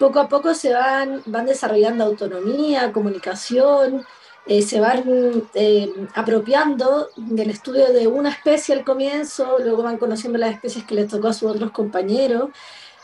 poco 0.00 0.18
a 0.18 0.28
poco 0.30 0.54
se 0.54 0.72
van, 0.72 1.22
van 1.26 1.44
desarrollando 1.44 2.04
autonomía, 2.04 2.90
comunicación, 2.90 4.06
eh, 4.46 4.62
se 4.62 4.80
van 4.80 5.04
eh, 5.52 5.92
apropiando 6.14 7.10
del 7.16 7.50
estudio 7.50 7.92
de 7.92 8.06
una 8.06 8.30
especie 8.30 8.74
al 8.74 8.82
comienzo, 8.82 9.58
luego 9.58 9.82
van 9.82 9.98
conociendo 9.98 10.38
las 10.38 10.54
especies 10.54 10.86
que 10.86 10.94
les 10.94 11.08
tocó 11.08 11.28
a 11.28 11.34
sus 11.34 11.50
otros 11.50 11.70
compañeros. 11.72 12.48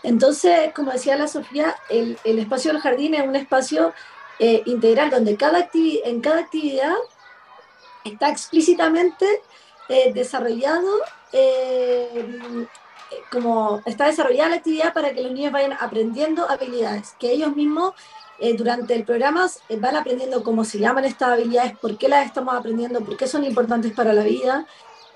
Entonces, 0.02 0.72
como 0.74 0.90
decía 0.90 1.16
la 1.16 1.28
Sofía, 1.28 1.76
el, 1.90 2.18
el 2.24 2.38
espacio 2.38 2.72
del 2.72 2.80
jardín 2.80 3.12
es 3.14 3.28
un 3.28 3.36
espacio 3.36 3.92
eh, 4.38 4.62
integral 4.64 5.10
donde 5.10 5.36
cada 5.36 5.68
en 5.74 6.20
cada 6.22 6.40
actividad 6.40 6.94
está 8.04 8.30
explícitamente 8.30 9.26
desarrollado 10.14 10.90
como 13.30 13.82
está 13.86 14.06
desarrollada 14.06 14.50
la 14.50 14.56
actividad 14.56 14.92
para 14.92 15.12
que 15.12 15.22
los 15.22 15.32
niños 15.32 15.52
vayan 15.52 15.74
aprendiendo 15.78 16.48
habilidades, 16.48 17.14
que 17.18 17.32
ellos 17.32 17.54
mismos 17.54 17.94
eh, 18.38 18.54
durante 18.56 18.94
el 18.94 19.04
programa 19.04 19.48
eh, 19.68 19.76
van 19.76 19.96
aprendiendo 19.96 20.42
cómo 20.42 20.64
se 20.64 20.78
llaman 20.78 21.04
estas 21.04 21.30
habilidades, 21.30 21.76
por 21.78 21.96
qué 21.96 22.08
las 22.08 22.26
estamos 22.26 22.54
aprendiendo, 22.54 23.00
por 23.00 23.16
qué 23.16 23.26
son 23.26 23.44
importantes 23.44 23.92
para 23.92 24.12
la 24.12 24.22
vida. 24.22 24.66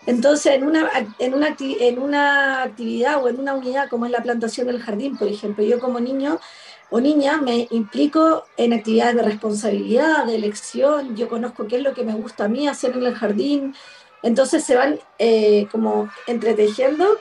Entonces, 0.07 0.55
en 0.55 0.65
una, 0.65 0.91
en, 1.19 1.35
una, 1.35 1.55
en 1.59 1.99
una 1.99 2.63
actividad 2.63 3.23
o 3.23 3.29
en 3.29 3.39
una 3.39 3.55
unidad 3.55 3.91
como 3.91 4.07
es 4.07 4.13
la 4.13 4.23
plantación 4.23 4.67
del 4.67 4.81
jardín, 4.81 5.19
por 5.19 5.29
ejemplo, 5.29 5.63
yo 5.63 5.79
como 5.79 6.01
niño 6.01 6.41
o 6.89 7.01
niña 7.01 7.37
me 7.37 7.69
implico 7.71 8.45
en 8.57 8.73
actividades 8.73 9.17
de 9.17 9.23
responsabilidad, 9.23 10.25
de 10.25 10.35
elección, 10.37 11.15
yo 11.17 11.29
conozco 11.29 11.67
qué 11.67 11.77
es 11.77 11.83
lo 11.83 11.95
que 11.95 12.05
me 12.05 12.15
gusta 12.15 12.45
a 12.47 12.49
mí 12.49 12.67
hacer 12.67 12.97
en 12.97 13.05
el 13.05 13.15
jardín, 13.15 13.75
entonces 14.23 14.65
se 14.65 14.77
van 14.77 14.99
eh, 15.19 15.67
como 15.73 16.11
entretejiendo 16.27 17.19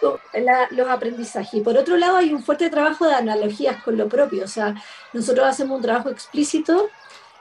los 0.72 0.90
aprendizajes. 0.90 1.54
Y 1.54 1.62
por 1.62 1.78
otro 1.78 1.98
lado 1.98 2.18
hay 2.18 2.34
un 2.34 2.44
fuerte 2.44 2.70
trabajo 2.70 3.08
de 3.08 3.14
analogías 3.16 3.82
con 3.84 3.98
lo 3.98 4.10
propio. 4.10 4.44
O 4.44 4.48
sea, 4.48 4.76
nosotros 5.14 5.48
hacemos 5.48 5.78
un 5.78 5.82
trabajo 5.84 6.10
explícito 6.10 6.90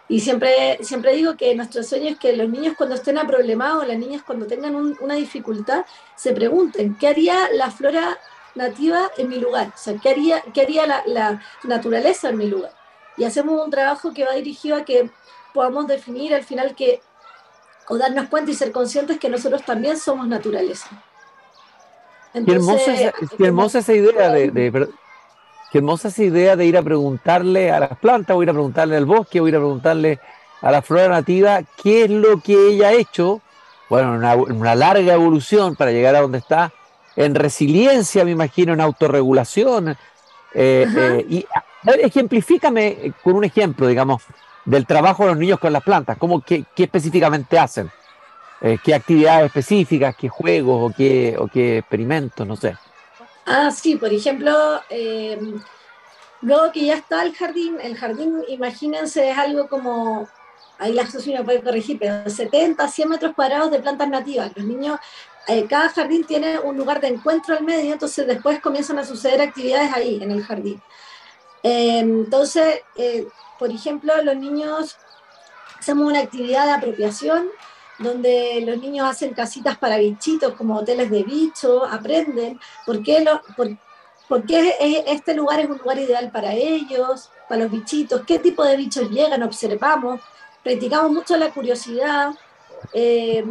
Y 0.09 0.21
siempre, 0.21 0.79
siempre 0.83 1.15
digo 1.15 1.37
que 1.37 1.55
nuestro 1.55 1.83
sueño 1.83 2.11
es 2.11 2.19
que 2.19 2.35
los 2.37 2.49
niños 2.49 2.75
cuando 2.79 2.95
estén 2.95 3.19
aproblemados, 3.19 3.87
las 3.87 3.99
niñas 3.99 4.23
cuando 4.25 4.47
tengan 4.47 4.75
una 5.01 5.15
dificultad, 5.15 5.85
se 6.17 6.33
pregunten, 6.33 6.97
¿qué 6.99 7.09
haría 7.09 7.51
la 7.53 7.71
flora 7.71 8.19
nativa 8.55 9.11
en 9.19 9.29
mi 9.29 9.39
lugar? 9.39 9.69
O 9.69 9.79
sea, 9.79 9.95
¿qué 10.03 10.11
haría, 10.11 10.43
qué 10.55 10.63
haría 10.63 10.87
la, 10.87 11.03
la 11.07 11.43
naturaleza 11.65 12.31
en 12.31 12.39
mi 12.39 12.49
lugar? 12.49 12.73
Y 13.19 13.25
hacemos 13.25 13.63
un 13.65 13.71
trabajo 13.71 14.15
que 14.15 14.25
va 14.25 14.33
dirigido 14.35 14.77
a 14.77 14.85
que 14.85 15.11
podamos 15.53 15.87
definir 15.87 16.35
al 16.35 16.45
final 16.45 16.75
que, 16.75 17.03
o 17.89 17.99
darnos 17.99 18.29
cuenta 18.29 18.51
y 18.51 18.55
ser 18.55 18.73
conscientes 18.73 19.19
que 19.19 19.29
nosotros 19.29 19.63
también 19.65 19.99
somos 19.99 20.29
naturaleza. 20.29 20.89
qué, 22.33 22.53
hermosa, 23.45 23.79
esa 23.79 23.93
idea 23.95 24.29
de, 24.31 24.51
de, 24.51 24.89
qué 25.71 25.79
hermosa 25.79 26.09
esa 26.09 26.23
idea 26.23 26.57
de 26.57 26.67
ir 26.67 26.77
a 26.77 26.83
preguntarle 26.83 27.71
a 27.71 27.81
las 27.81 27.99
plantas, 27.99 28.37
o 28.37 28.43
ir 28.43 28.51
a 28.51 28.53
preguntarle 28.53 28.97
al 28.97 29.07
bosque, 29.07 29.41
o 29.41 29.49
ir 29.49 29.57
a 29.57 29.59
preguntarle 29.59 30.21
a 30.61 30.71
la 30.71 30.83
flora 30.83 31.09
nativa 31.09 31.63
qué 31.83 32.05
es 32.05 32.11
lo 32.11 32.41
que 32.41 32.69
ella 32.69 32.89
ha 32.89 32.93
hecho, 32.93 33.41
bueno, 33.89 34.13
una, 34.13 34.37
una 34.37 34.75
larga 34.75 35.15
evolución 35.15 35.77
para 35.77 35.91
llegar 35.91 36.15
a 36.15 36.21
donde 36.21 36.39
está, 36.39 36.73
en 37.19 37.35
resiliencia, 37.35 38.25
me 38.25 38.31
imagino, 38.31 38.73
en 38.75 38.81
autorregulación. 38.81 39.89
Eh, 40.55 40.87
eh, 40.97 41.27
y 41.29 41.47
a 41.53 41.91
ver, 41.91 42.01
ejemplifícame 42.05 43.13
con 43.25 43.35
un 43.35 43.45
ejemplo, 43.45 43.89
digamos, 43.89 44.23
del 44.69 44.87
trabajo 44.87 45.23
de 45.23 45.31
los 45.31 45.39
niños 45.39 45.59
con 45.59 45.73
las 45.73 45.83
plantas. 45.83 46.19
¿Cómo, 46.19 46.43
qué, 46.43 46.67
específicamente 46.77 47.59
hacen? 47.59 47.91
Eh, 48.61 48.77
¿Qué 48.85 48.95
actividades 48.95 49.47
específicas, 49.47 50.15
qué 50.15 50.29
juegos 50.29 50.91
o 50.91 50.95
qué, 50.95 51.37
o 51.39 51.49
qué 51.49 51.79
experimentos? 51.79 52.47
No 52.47 52.55
sé. 52.55 52.77
Ah, 53.47 53.71
sí, 53.71 53.97
por 53.97 54.13
ejemplo, 54.13 54.53
eh, 54.91 55.39
luego 56.43 56.71
que 56.71 56.85
ya 56.85 56.97
está 56.97 57.23
el 57.23 57.35
jardín, 57.35 57.79
el 57.83 57.97
jardín, 57.97 58.45
imagínense, 58.49 59.31
es 59.31 59.39
algo 59.39 59.69
como, 59.69 60.29
ahí 60.79 60.93
la 60.93 61.03
asociación 61.03 61.47
puede 61.47 61.63
corregir, 61.63 61.99
pero 61.99 62.29
70, 62.29 62.87
100 62.87 63.09
metros 63.09 63.35
cuadrados 63.35 63.71
de 63.71 63.79
plantas 63.79 64.09
nativas. 64.11 64.53
Los 64.55 64.67
niños, 64.67 65.01
eh, 65.47 65.65
cada 65.67 65.89
jardín 65.89 66.25
tiene 66.25 66.59
un 66.59 66.77
lugar 66.77 67.01
de 67.01 67.09
encuentro 67.09 67.57
al 67.57 67.65
medio, 67.65 67.95
entonces 67.95 68.27
después 68.27 68.61
comienzan 68.61 68.99
a 68.99 69.05
suceder 69.07 69.41
actividades 69.41 69.95
ahí, 69.95 70.23
en 70.23 70.31
el 70.31 70.45
jardín. 70.45 70.83
Entonces, 71.63 72.83
por 73.59 73.71
ejemplo, 73.71 74.15
los 74.23 74.37
niños 74.37 74.97
hacemos 75.79 76.07
una 76.07 76.21
actividad 76.21 76.67
de 76.67 76.73
apropiación 76.73 77.49
donde 77.99 78.63
los 78.65 78.79
niños 78.79 79.09
hacen 79.09 79.35
casitas 79.35 79.77
para 79.77 79.99
bichitos, 79.99 80.55
como 80.55 80.77
hoteles 80.77 81.11
de 81.11 81.25
bichos, 81.25 81.83
aprenden 81.91 82.61
por 82.87 83.03
qué, 83.03 83.21
lo, 83.21 83.43
por, 83.57 83.69
este 84.49 85.35
lugar 85.35 85.61
es 85.61 85.69
un 85.69 85.79
lugar 85.79 85.99
ideal 85.99 86.31
para 86.31 86.53
ellos, 86.53 87.31
para 87.49 87.63
los 87.63 87.73
bichitos, 87.73 88.23
qué 88.25 88.39
tipo 88.39 88.63
de 88.65 88.77
bichos 88.77 89.11
llegan, 89.11 89.43
observamos, 89.43 90.21
practicamos 90.63 91.11
mucho 91.11 91.37
la 91.37 91.51
curiosidad, 91.51 92.35
eh, 92.93 93.45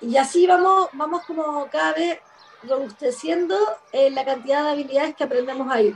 y, 0.00 0.16
así 0.16 0.46
vamos, 0.46 0.88
vamos 0.94 1.24
como 1.24 1.68
cada 1.70 1.92
vez 1.92 2.18
robusteciendo 2.64 3.56
eh, 3.92 4.10
la 4.10 4.24
cantidad 4.24 4.64
de 4.64 4.70
habilidades 4.70 5.14
que 5.14 5.24
aprendemos 5.24 5.70
ahí 5.70 5.94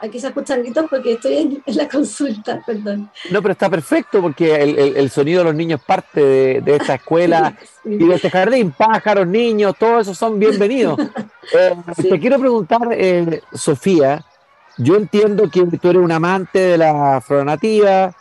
aquí 0.00 0.20
se 0.20 0.28
escuchan 0.28 0.62
gritos 0.62 0.86
porque 0.88 1.12
estoy 1.12 1.62
en, 1.64 1.76
la 1.76 1.88
consulta, 1.88 2.62
perdón. 2.66 3.10
No, 3.30 3.42
pero 3.42 3.52
está 3.52 3.68
perfecto 3.68 4.20
porque 4.20 4.54
el, 4.54 5.10
sonido 5.10 5.40
de 5.40 5.44
los 5.44 5.54
niños 5.54 5.80
parte 5.84 6.60
de, 6.60 6.76
esta 6.76 6.94
escuela 6.94 7.56
y 7.84 7.96
de 7.96 8.14
este 8.14 8.30
jardín. 8.30 8.72
Pájaros, 8.72 9.26
niños, 9.26 9.74
todos 9.78 10.02
esos 10.02 10.18
son 10.18 10.38
bienvenidos. 10.38 10.98
Eh, 11.52 11.76
te 12.02 12.18
quiero 12.18 12.40
preguntar, 12.40 12.88
eh, 12.90 13.40
Sofía, 13.52 14.24
yo 14.78 14.96
entiendo 14.96 15.48
que 15.48 15.64
tú 15.64 15.90
eres 15.90 16.02
un 16.02 16.10
amante 16.10 16.58
de 16.58 16.76
la 16.76 17.20
flora 17.20 17.44
nativa, 17.44 18.12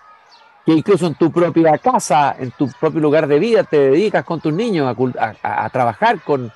que 0.64 0.74
incluso 0.74 1.08
en 1.08 1.16
tu 1.16 1.32
propia 1.32 1.76
casa, 1.80 2.36
en 2.38 2.52
tu 2.52 2.70
propio 2.80 3.02
lugar 3.02 3.26
de 3.26 3.40
vida, 3.40 3.64
te 3.64 3.80
dedicas 3.80 4.24
con 4.24 4.42
tus 4.42 4.54
niños 4.54 4.96
a, 5.18 5.34
a 5.42 5.70
trabajar 5.72 6.22
con, 6.22 6.54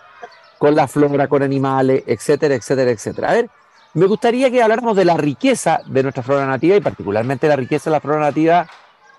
con 0.60 0.76
la 0.76 0.88
flora, 0.88 1.28
con 1.28 1.42
animales, 1.42 2.04
etcétera, 2.06 2.54
etcétera, 2.54 2.92
etcétera. 2.92 3.30
A 3.32 3.34
ver, 3.34 3.50
me 3.94 4.06
gustaría 4.06 4.52
que 4.52 4.62
habláramos 4.62 4.96
de 4.96 5.06
la 5.06 5.18
riqueza 5.18 5.82
de 5.86 6.04
nuestra 6.04 6.24
flora 6.24 6.46
nativa 6.46 6.76
y 6.76 6.82
particularmente 6.82 7.48
la 7.48 7.56
riqueza 7.56 7.90
de 7.90 7.96
la 7.96 8.02
flora 8.02 8.20
nativa 8.20 8.68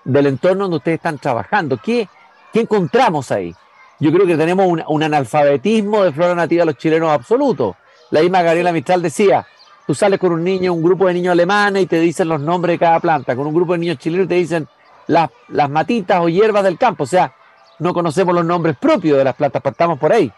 del 0.03 0.27
entorno 0.27 0.63
donde 0.63 0.77
ustedes 0.77 0.97
están 0.97 1.17
trabajando. 1.17 1.77
¿Qué, 1.77 2.07
encontramos 2.53 3.31
ahí? 3.31 3.53
Yo 3.99 4.11
creo 4.11 4.25
que 4.25 4.37
tenemos 4.37 4.65
un, 4.87 5.03
analfabetismo 5.03 6.03
de 6.03 6.11
flora 6.11 6.35
nativa 6.35 6.65
los 6.65 6.77
chilenos 6.77 7.11
absoluto. 7.11 7.75
La 8.09 8.21
misma 8.21 8.41
Gabriela 8.41 8.71
Mistral 8.71 9.01
decía, 9.01 9.45
tú 9.85 9.93
sales 9.93 10.19
con 10.19 10.31
un 10.31 10.43
niño, 10.43 10.73
un 10.73 10.81
grupo 10.81 11.07
de 11.07 11.13
niños 11.13 11.33
alemanes 11.33 11.83
y 11.83 11.87
te 11.87 11.99
dicen 11.99 12.27
los 12.27 12.41
nombres 12.41 12.75
de 12.75 12.79
cada 12.79 12.99
planta, 12.99 13.35
con 13.35 13.47
un 13.47 13.53
grupo 13.53 13.73
de 13.73 13.79
niños 13.79 13.97
chilenos 13.97 14.27
te 14.27 14.35
dicen 14.35 14.67
las, 15.07 15.29
las 15.49 15.69
matitas 15.69 16.19
o 16.21 16.29
hierbas 16.29 16.63
del 16.63 16.77
campo, 16.77 17.03
o 17.03 17.07
sea, 17.07 17.33
no 17.79 17.93
conocemos 17.93 18.33
los 18.33 18.45
nombres 18.45 18.77
propios 18.77 19.17
de 19.17 19.23
las 19.23 19.35
plantas, 19.35 19.61
partamos 19.61 19.99
por 19.99 20.13
ahí. 20.13 20.31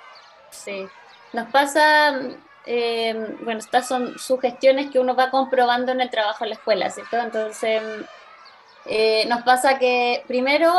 Sí, 0.49 0.85
nos 1.33 1.47
pasa 1.49 2.13
eh, 2.65 3.35
bueno, 3.41 3.59
estas 3.59 3.87
son 3.87 4.17
sugestiones 4.17 4.89
que 4.89 4.99
uno 4.99 5.15
va 5.15 5.29
comprobando 5.29 5.91
en 5.91 6.01
el 6.01 6.09
trabajo 6.09 6.43
en 6.43 6.51
la 6.51 6.55
escuela, 6.55 6.89
¿cierto? 6.89 7.17
Entonces, 7.17 7.81
eh, 8.85 9.25
nos 9.27 9.43
pasa 9.43 9.79
que 9.79 10.23
primero, 10.27 10.73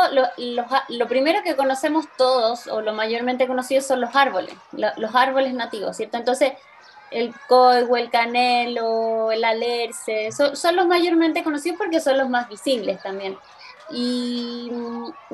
lo, 0.89 1.07
primero 1.07 1.41
que 1.43 1.55
conocemos 1.55 2.05
todos, 2.17 2.67
o 2.67 2.81
lo 2.81 2.93
mayormente 2.93 3.47
conocidos, 3.47 3.85
son 3.85 4.01
los 4.01 4.15
árboles, 4.15 4.55
los 4.71 5.15
árboles 5.15 5.53
nativos, 5.53 5.97
¿cierto? 5.97 6.17
Entonces, 6.17 6.53
el 7.11 7.33
coigo, 7.47 7.97
el 7.97 8.09
canelo, 8.09 9.31
el 9.31 9.43
alerce, 9.43 10.31
son, 10.31 10.75
los 10.75 10.87
mayormente 10.87 11.43
conocidos 11.43 11.77
porque 11.77 12.01
son 12.01 12.17
los 12.17 12.29
más 12.29 12.49
visibles 12.49 13.01
también. 13.01 13.37
Y, 13.91 14.71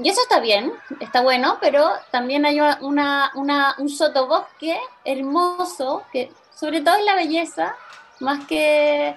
eso 0.03 0.22
está 0.22 0.41
bien, 0.41 0.74
está 1.00 1.22
bueno, 1.22 1.58
pero 1.62 1.89
también 2.12 2.46
hay 2.46 2.60
un 2.60 3.89
sotobosque 3.89 4.77
hermoso 5.05 6.03
que 6.12 6.31
sobre 6.53 6.81
todo 6.81 6.98
en 6.98 7.05
la 7.05 7.15
belleza, 7.15 7.75
más 8.20 8.46
que, 8.46 9.15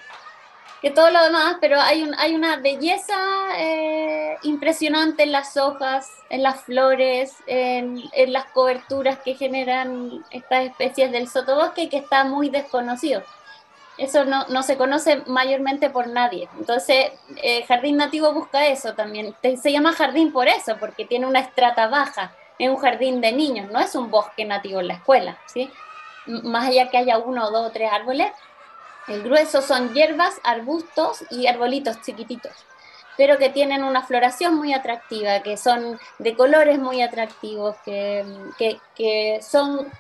que 0.81 0.91
todo 0.91 1.11
lo 1.11 1.23
demás, 1.25 1.57
pero 1.61 1.81
hay, 1.81 2.03
un, 2.03 2.15
hay 2.19 2.35
una 2.35 2.57
belleza 2.57 3.15
eh, 3.57 4.37
impresionante 4.43 5.23
en 5.23 5.33
las 5.33 5.57
hojas, 5.57 6.11
en 6.31 6.43
las 6.43 6.63
flores, 6.63 7.35
en, 7.47 8.03
en, 8.13 8.33
las 8.33 8.47
coberturas 8.47 9.19
que 9.19 9.35
generan 9.35 10.25
estas 10.31 10.65
especies 10.65 11.13
del 11.13 11.29
sotobosque 11.29 11.89
que 11.89 11.99
está 11.99 12.25
muy 12.25 12.51
desconocido. 12.51 13.23
Eso 13.97 14.25
no, 14.25 14.47
no 14.49 14.63
se 14.63 14.77
conoce 14.77 15.23
mayormente 15.27 15.89
por 15.89 16.09
nadie. 16.09 16.49
Entonces, 16.59 17.13
eh, 17.43 17.65
Jardín 17.67 17.97
Nativo 17.97 18.33
busca 18.33 18.67
eso 18.67 18.95
también. 18.95 19.35
Se 19.63 19.71
llama 19.71 19.93
jardín 19.93 20.33
por 20.33 20.49
eso, 20.49 20.77
porque 20.79 21.05
tiene 21.05 21.27
una 21.27 21.39
estrata 21.39 21.87
baja. 21.87 22.33
Es 22.59 22.69
un 22.69 22.77
jardín 22.77 23.21
de 23.21 23.33
niños, 23.33 23.71
no 23.71 23.81
es 23.81 23.95
un 23.95 24.11
bosque 24.11 24.45
nativo 24.45 24.81
en 24.81 24.89
la 24.89 24.95
escuela. 24.95 25.39
¿sí? 25.47 25.71
Más 26.27 26.69
allá 26.69 26.91
que 26.91 26.99
haya 26.99 27.19
uno, 27.19 27.51
dos 27.51 27.69
o 27.69 27.71
tres 27.71 27.91
árboles, 27.93 28.33
el 29.09 29.23
grueso 29.23 29.61
son 29.61 29.93
hierbas, 29.93 30.41
arbustos 30.45 31.25
y 31.31 31.47
arbolitos 31.47 32.01
chiquititos, 32.03 32.53
pero 33.17 33.37
que 33.39 33.51
tienen 33.51 33.85
una 33.85 34.03
floración 34.03 34.55
muy 34.55 34.73
atractiva, 34.73 35.41
que 35.41 35.57
son 35.57 35.99
de 36.19 36.35
colores 36.35 36.79
muy 36.79 37.03
atractivos, 37.03 37.77
que, 37.85 38.25
que, 38.97 39.41
son 39.43 39.91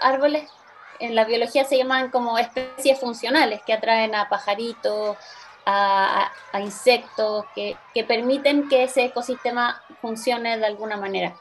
árboles, 0.00 0.50
en 0.98 1.14
la 1.14 1.24
biología 1.24 1.64
se 1.64 1.78
llaman 1.78 2.10
como 2.10 2.38
especies 2.38 3.00
funcionales, 3.00 3.62
que 3.62 3.72
atraen 3.72 4.14
a 4.14 4.28
pajaritos, 4.28 5.16
a, 5.64 6.30
a, 6.52 6.60
insectos, 6.60 7.46
que, 7.54 7.76
que 7.94 8.04
permiten 8.04 8.68
que 8.68 8.82
ese 8.84 9.04
ecosistema 9.04 9.82
funcione 10.00 10.58
de 10.58 10.66
alguna 10.66 10.96
manera 10.96 11.34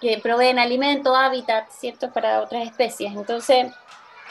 que 0.00 0.18
proveen 0.18 0.58
alimento, 0.58 1.14
hábitat, 1.14 1.68
¿cierto?, 1.70 2.10
para 2.12 2.40
otras 2.40 2.64
especies. 2.66 3.12
Entonces, 3.14 3.72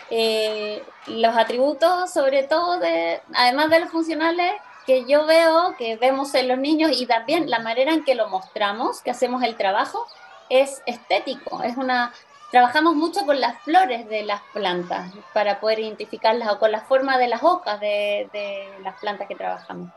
eh, 0.10 0.84
los 1.08 1.36
atributos, 1.38 2.12
sobre 2.12 2.44
todo, 2.44 2.80
de, 2.80 3.22
además 3.34 3.70
de 3.70 3.80
los 3.82 3.90
funcionales, 3.90 4.54
que 4.86 5.06
yo 5.06 5.26
veo, 5.28 5.76
que 5.78 5.98
vemos 5.98 6.34
en 6.34 6.48
los 6.48 6.58
niños 6.58 6.92
y 6.94 7.06
también 7.06 7.50
la 7.50 7.60
manera 7.60 7.94
en 7.94 8.04
que 8.04 8.16
lo 8.16 8.28
mostramos, 8.28 9.02
que 9.02 9.12
hacemos 9.12 9.44
el 9.44 9.56
trabajo, 9.56 10.08
es 10.50 10.82
estético. 10.88 11.62
Es 11.62 11.78
una, 11.78 12.12
trabajamos 12.52 12.96
mucho 12.96 13.24
con 13.28 13.40
las 13.40 13.62
flores 13.62 14.10
de 14.10 14.24
las 14.24 14.42
plantas 14.52 15.12
para 15.32 15.60
poder 15.60 15.80
identificarlas 15.80 16.50
o 16.50 16.58
con 16.58 16.72
la 16.72 16.82
forma 16.82 17.20
de 17.20 17.28
las 17.28 17.44
hojas 17.44 17.80
de, 17.80 18.30
de 18.34 18.68
las 18.84 19.00
plantas 19.00 19.28
que 19.28 19.36
trabajamos. 19.36 19.92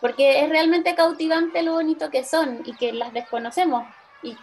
Porque 0.00 0.42
es 0.42 0.48
realmente 0.48 0.94
cautivante 0.94 1.62
lo 1.62 1.72
bonito 1.72 2.08
que 2.08 2.24
son 2.24 2.62
y 2.64 2.74
que 2.76 2.92
las 2.94 3.12
desconocemos. 3.12 3.84
Y 4.22 4.38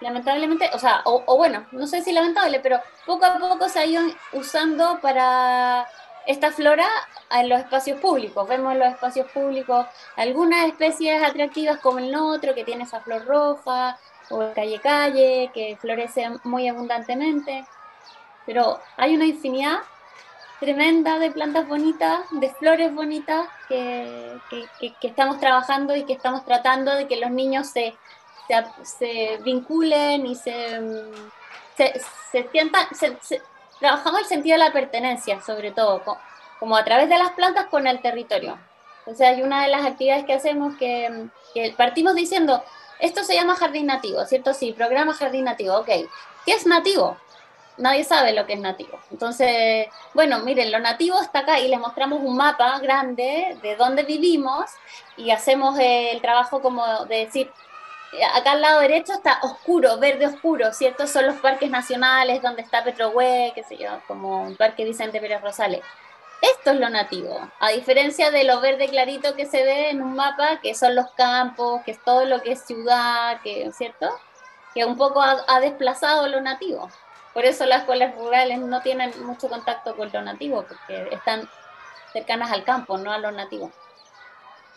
lamentablemente, 0.00 0.70
o 0.74 0.78
sea, 0.78 1.02
o, 1.04 1.36
bueno, 1.36 1.66
no 1.72 1.86
sé 1.86 2.02
si 2.02 2.12
lamentable, 2.12 2.60
pero 2.60 2.80
poco 3.06 3.24
a 3.24 3.38
poco 3.38 3.68
se 3.68 3.80
ha 3.80 3.86
ido 3.86 4.02
usando 4.32 5.00
para 5.00 5.86
esta 6.26 6.52
flora 6.52 6.86
en 7.30 7.48
los 7.48 7.60
espacios 7.60 7.98
públicos. 8.00 8.46
Vemos 8.48 8.72
en 8.72 8.80
los 8.80 8.88
espacios 8.88 9.30
públicos 9.30 9.86
algunas 10.16 10.66
especies 10.66 11.22
atractivas 11.22 11.78
como 11.78 11.98
el 11.98 12.10
notro, 12.10 12.54
que 12.54 12.64
tiene 12.64 12.84
esa 12.84 13.00
flor 13.00 13.24
roja, 13.24 13.98
o 14.30 14.42
el 14.42 14.52
calle 14.52 14.78
calle, 14.80 15.50
que 15.54 15.78
florece 15.80 16.30
muy 16.44 16.68
abundantemente. 16.68 17.66
Pero 18.46 18.78
hay 18.96 19.14
una 19.14 19.24
infinidad 19.26 19.78
tremenda 20.60 21.18
de 21.18 21.30
plantas 21.30 21.66
bonitas, 21.68 22.20
de 22.32 22.50
flores 22.50 22.92
bonitas 22.94 23.48
que, 23.68 24.38
estamos 25.02 25.38
trabajando 25.38 25.94
y 25.94 26.04
que 26.04 26.12
estamos 26.12 26.44
tratando 26.44 26.94
de 26.94 27.06
que 27.06 27.16
los 27.16 27.30
niños 27.30 27.68
se, 27.68 27.94
se, 28.82 29.38
vinculen 29.42 30.26
y 30.26 30.34
se, 30.34 30.80
se, 31.76 32.48
sientan, 32.50 32.86
trabajamos 33.78 34.20
el 34.20 34.26
sentido 34.26 34.54
de 34.58 34.64
la 34.64 34.72
pertenencia 34.72 35.40
sobre 35.42 35.70
todo, 35.70 36.02
como 36.58 36.76
a 36.76 36.84
través 36.84 37.08
de 37.08 37.18
las 37.18 37.32
plantas 37.32 37.66
con 37.66 37.86
el 37.86 38.00
territorio. 38.00 38.58
O 39.06 39.14
sea, 39.14 39.30
hay 39.30 39.42
una 39.42 39.62
de 39.62 39.68
las 39.68 39.86
actividades 39.86 40.24
que 40.24 40.34
hacemos 40.34 40.76
que, 40.76 41.28
que 41.54 41.72
partimos 41.76 42.14
diciendo, 42.14 42.62
esto 42.98 43.24
se 43.24 43.34
llama 43.34 43.54
jardín 43.54 43.86
nativo, 43.86 44.24
¿cierto? 44.26 44.52
Sí, 44.52 44.72
programa 44.72 45.14
jardín 45.14 45.44
nativo, 45.44 45.76
ok. 45.78 45.88
¿Qué 46.44 46.52
es 46.52 46.66
nativo? 46.66 47.16
nadie 47.78 48.04
sabe 48.04 48.32
lo 48.32 48.46
que 48.46 48.54
es 48.54 48.60
nativo. 48.60 48.98
Entonces, 49.10 49.86
bueno, 50.14 50.40
miren, 50.40 50.70
lo 50.70 50.80
nativo 50.80 51.20
está 51.20 51.40
acá 51.40 51.58
y 51.60 51.68
les 51.68 51.78
mostramos 51.78 52.20
un 52.22 52.36
mapa 52.36 52.78
grande 52.80 53.56
de 53.62 53.76
dónde 53.76 54.02
vivimos 54.02 54.64
y 55.16 55.30
hacemos 55.30 55.78
el 55.80 56.20
trabajo 56.20 56.60
como 56.60 57.04
de 57.06 57.26
decir, 57.26 57.50
acá 58.34 58.52
al 58.52 58.62
lado 58.62 58.80
derecho 58.80 59.12
está 59.12 59.38
oscuro, 59.42 59.98
verde 59.98 60.26
oscuro, 60.26 60.72
¿cierto? 60.72 61.06
Son 61.06 61.26
los 61.26 61.36
parques 61.36 61.70
nacionales 61.70 62.42
donde 62.42 62.62
está 62.62 62.84
Petrohue, 62.84 63.52
qué 63.54 63.62
sé 63.64 63.76
yo, 63.76 64.00
como 64.06 64.42
un 64.42 64.56
parque 64.56 64.84
Vicente 64.84 65.20
Pérez 65.20 65.42
Rosales. 65.42 65.82
Esto 66.40 66.70
es 66.70 66.78
lo 66.78 66.88
nativo, 66.88 67.36
a 67.58 67.70
diferencia 67.70 68.30
de 68.30 68.44
lo 68.44 68.60
verde 68.60 68.88
clarito 68.88 69.34
que 69.34 69.46
se 69.46 69.64
ve 69.64 69.90
en 69.90 70.00
un 70.00 70.14
mapa, 70.14 70.60
que 70.60 70.74
son 70.74 70.94
los 70.94 71.10
campos, 71.12 71.82
que 71.84 71.90
es 71.90 72.04
todo 72.04 72.24
lo 72.26 72.42
que 72.42 72.52
es 72.52 72.62
ciudad, 72.62 73.40
que, 73.42 73.72
¿cierto? 73.72 74.08
Que 74.72 74.84
un 74.84 74.96
poco 74.96 75.20
ha 75.20 75.60
desplazado 75.60 76.28
lo 76.28 76.40
nativo. 76.40 76.88
Por 77.34 77.44
eso 77.44 77.66
las 77.66 77.80
escuelas 77.80 78.14
rurales 78.14 78.58
no 78.58 78.80
tienen 78.82 79.12
mucho 79.24 79.48
contacto 79.48 79.96
con 79.96 80.10
lo 80.12 80.22
nativo, 80.22 80.64
porque 80.66 81.08
están 81.12 81.48
cercanas 82.12 82.50
al 82.52 82.64
campo, 82.64 82.98
no 82.98 83.12
a 83.12 83.18
lo 83.18 83.30
nativo. 83.32 83.70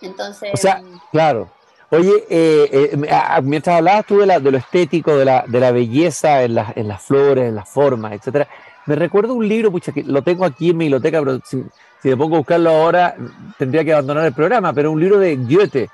Entonces. 0.01 0.51
O 0.53 0.57
sea, 0.57 0.81
claro. 1.11 1.49
Oye, 1.91 2.25
eh, 2.29 2.89
eh, 2.93 3.41
mientras 3.43 3.77
hablabas 3.77 4.05
tú 4.05 4.19
de, 4.19 4.25
la, 4.25 4.39
de 4.39 4.49
lo 4.49 4.57
estético, 4.57 5.17
de 5.17 5.25
la, 5.25 5.43
de 5.45 5.59
la 5.59 5.71
belleza 5.71 6.41
en, 6.43 6.57
en 6.75 6.87
las 6.87 7.01
flores, 7.01 7.49
en 7.49 7.55
las 7.55 7.69
formas, 7.69 8.13
etcétera, 8.13 8.47
me 8.85 8.95
recuerdo 8.95 9.33
un 9.33 9.47
libro, 9.47 9.71
pucha, 9.71 9.91
que 9.91 10.03
lo 10.03 10.21
tengo 10.21 10.45
aquí 10.45 10.71
en 10.71 10.77
mi 10.77 10.85
biblioteca, 10.85 11.19
pero 11.19 11.39
si, 11.43 11.63
me 12.03 12.17
pongo 12.17 12.35
a 12.35 12.39
buscarlo 12.39 12.69
ahora, 12.71 13.15
tendría 13.57 13.83
que 13.83 13.93
abandonar 13.93 14.25
el 14.25 14.33
programa, 14.33 14.73
pero 14.73 14.91
un 14.91 14.99
libro 14.99 15.19
de 15.19 15.35
Goethe, 15.35 15.89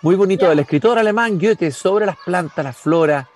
muy 0.00 0.14
bonito, 0.14 0.48
del 0.48 0.60
escritor 0.60 0.98
alemán 0.98 1.38
Goethe, 1.38 1.70
sobre 1.70 2.06
las 2.06 2.16
plantas, 2.24 2.64
las 2.64 2.76
floras, 2.76 3.26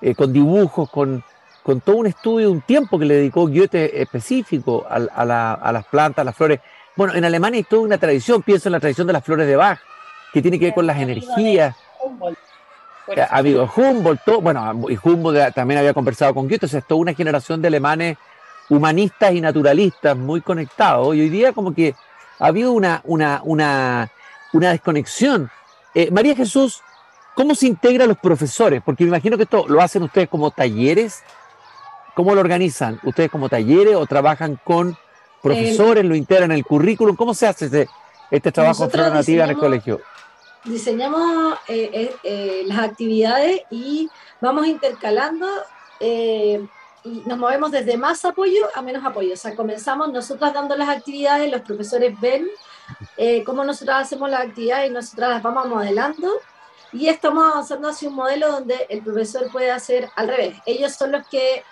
eh, 0.00 0.14
con 0.14 0.32
dibujos, 0.32 0.90
con, 0.90 1.22
con 1.62 1.80
todo 1.80 1.96
un 1.96 2.06
estudio, 2.06 2.50
un 2.50 2.62
tiempo 2.62 2.98
que 2.98 3.04
le 3.04 3.14
dedicó 3.14 3.46
Goethe 3.46 4.00
específico 4.02 4.84
a, 4.88 4.98
las 5.24 5.86
plantas, 5.86 6.22
a 6.22 6.24
las 6.24 6.34
flores. 6.34 6.60
Bueno, 6.96 7.14
en 7.14 7.24
Alemania 7.24 7.58
hay 7.58 7.64
toda 7.64 7.82
una 7.82 7.98
tradición, 7.98 8.42
pienso 8.42 8.68
en 8.68 8.72
la 8.72 8.80
tradición 8.80 9.06
de 9.06 9.12
las 9.12 9.24
flores 9.24 9.46
de 9.46 9.56
Bach, 9.56 9.78
que 10.32 10.42
tiene 10.42 10.58
que 10.58 10.66
ver 10.66 10.74
con 10.74 10.86
las 10.86 10.98
energías. 10.98 11.74
Amigo 13.30 13.68
Humboldt, 13.74 14.20
bueno, 14.40 14.88
y 14.88 14.98
Humboldt 15.02 15.52
también 15.54 15.78
había 15.78 15.92
conversado 15.94 16.32
con 16.32 16.48
Goethe, 16.48 16.66
o 16.66 16.68
sea, 16.68 16.78
es 16.78 16.86
toda 16.86 17.00
una 17.00 17.14
generación 17.14 17.60
de 17.60 17.68
alemanes 17.68 18.18
humanistas 18.68 19.32
y 19.32 19.40
naturalistas 19.40 20.16
muy 20.16 20.40
conectados. 20.40 21.16
Y 21.16 21.20
hoy 21.20 21.28
día 21.28 21.52
como 21.52 21.74
que 21.74 21.94
ha 22.38 22.46
habido 22.46 22.72
una, 22.72 23.00
una, 23.04 23.40
una, 23.44 24.10
una 24.52 24.70
desconexión. 24.70 25.50
Eh, 25.94 26.10
María 26.12 26.36
Jesús, 26.36 26.82
¿cómo 27.34 27.54
se 27.56 27.66
integra 27.66 28.04
a 28.04 28.06
los 28.06 28.18
profesores? 28.18 28.80
Porque 28.84 29.02
me 29.02 29.08
imagino 29.08 29.36
que 29.36 29.42
esto 29.42 29.66
lo 29.68 29.80
hacen 29.82 30.04
ustedes 30.04 30.28
como 30.28 30.52
talleres 30.52 31.24
¿Cómo 32.14 32.34
lo 32.34 32.40
organizan? 32.40 33.00
¿Ustedes 33.02 33.30
como 33.30 33.48
talleres 33.48 33.96
o 33.96 34.04
trabajan 34.06 34.58
con 34.62 34.96
profesores, 35.42 36.04
lo 36.04 36.14
integran 36.14 36.50
en 36.50 36.58
el 36.58 36.64
currículum? 36.64 37.16
¿Cómo 37.16 37.34
se 37.34 37.46
hace 37.46 37.66
este, 37.66 37.88
este 38.30 38.52
trabajo 38.52 38.84
alternativo 38.84 39.42
en 39.42 39.50
el 39.50 39.56
colegio? 39.56 40.00
Diseñamos 40.64 41.58
eh, 41.68 41.90
eh, 41.92 42.16
eh, 42.22 42.62
las 42.66 42.80
actividades 42.80 43.62
y 43.70 44.10
vamos 44.40 44.66
intercalando 44.66 45.46
y 46.00 47.22
nos 47.26 47.38
movemos 47.38 47.70
desde 47.70 47.96
más 47.96 48.24
apoyo 48.24 48.68
a 48.74 48.82
menos 48.82 49.04
apoyo. 49.04 49.32
O 49.32 49.36
sea, 49.36 49.56
comenzamos 49.56 50.12
nosotros 50.12 50.52
dando 50.52 50.76
las 50.76 50.88
actividades, 50.88 51.50
los 51.50 51.62
profesores 51.62 52.18
ven 52.20 52.46
cómo 53.44 53.64
nosotros 53.64 53.96
hacemos 53.96 54.30
las 54.30 54.40
actividades 54.40 54.90
y 54.90 54.92
nosotras 54.92 55.30
las 55.30 55.42
vamos 55.42 55.66
modelando 55.66 56.40
y 56.92 57.08
estamos 57.08 57.52
avanzando 57.52 57.88
hacia 57.88 58.08
un 58.08 58.16
modelo 58.16 58.50
donde 58.50 58.86
el 58.88 59.02
profesor 59.02 59.50
puede 59.50 59.70
hacer 59.70 60.08
al 60.16 60.28
revés. 60.28 60.56
Ellos 60.66 60.92
son 60.92 61.12
los 61.12 61.26
que 61.28 61.62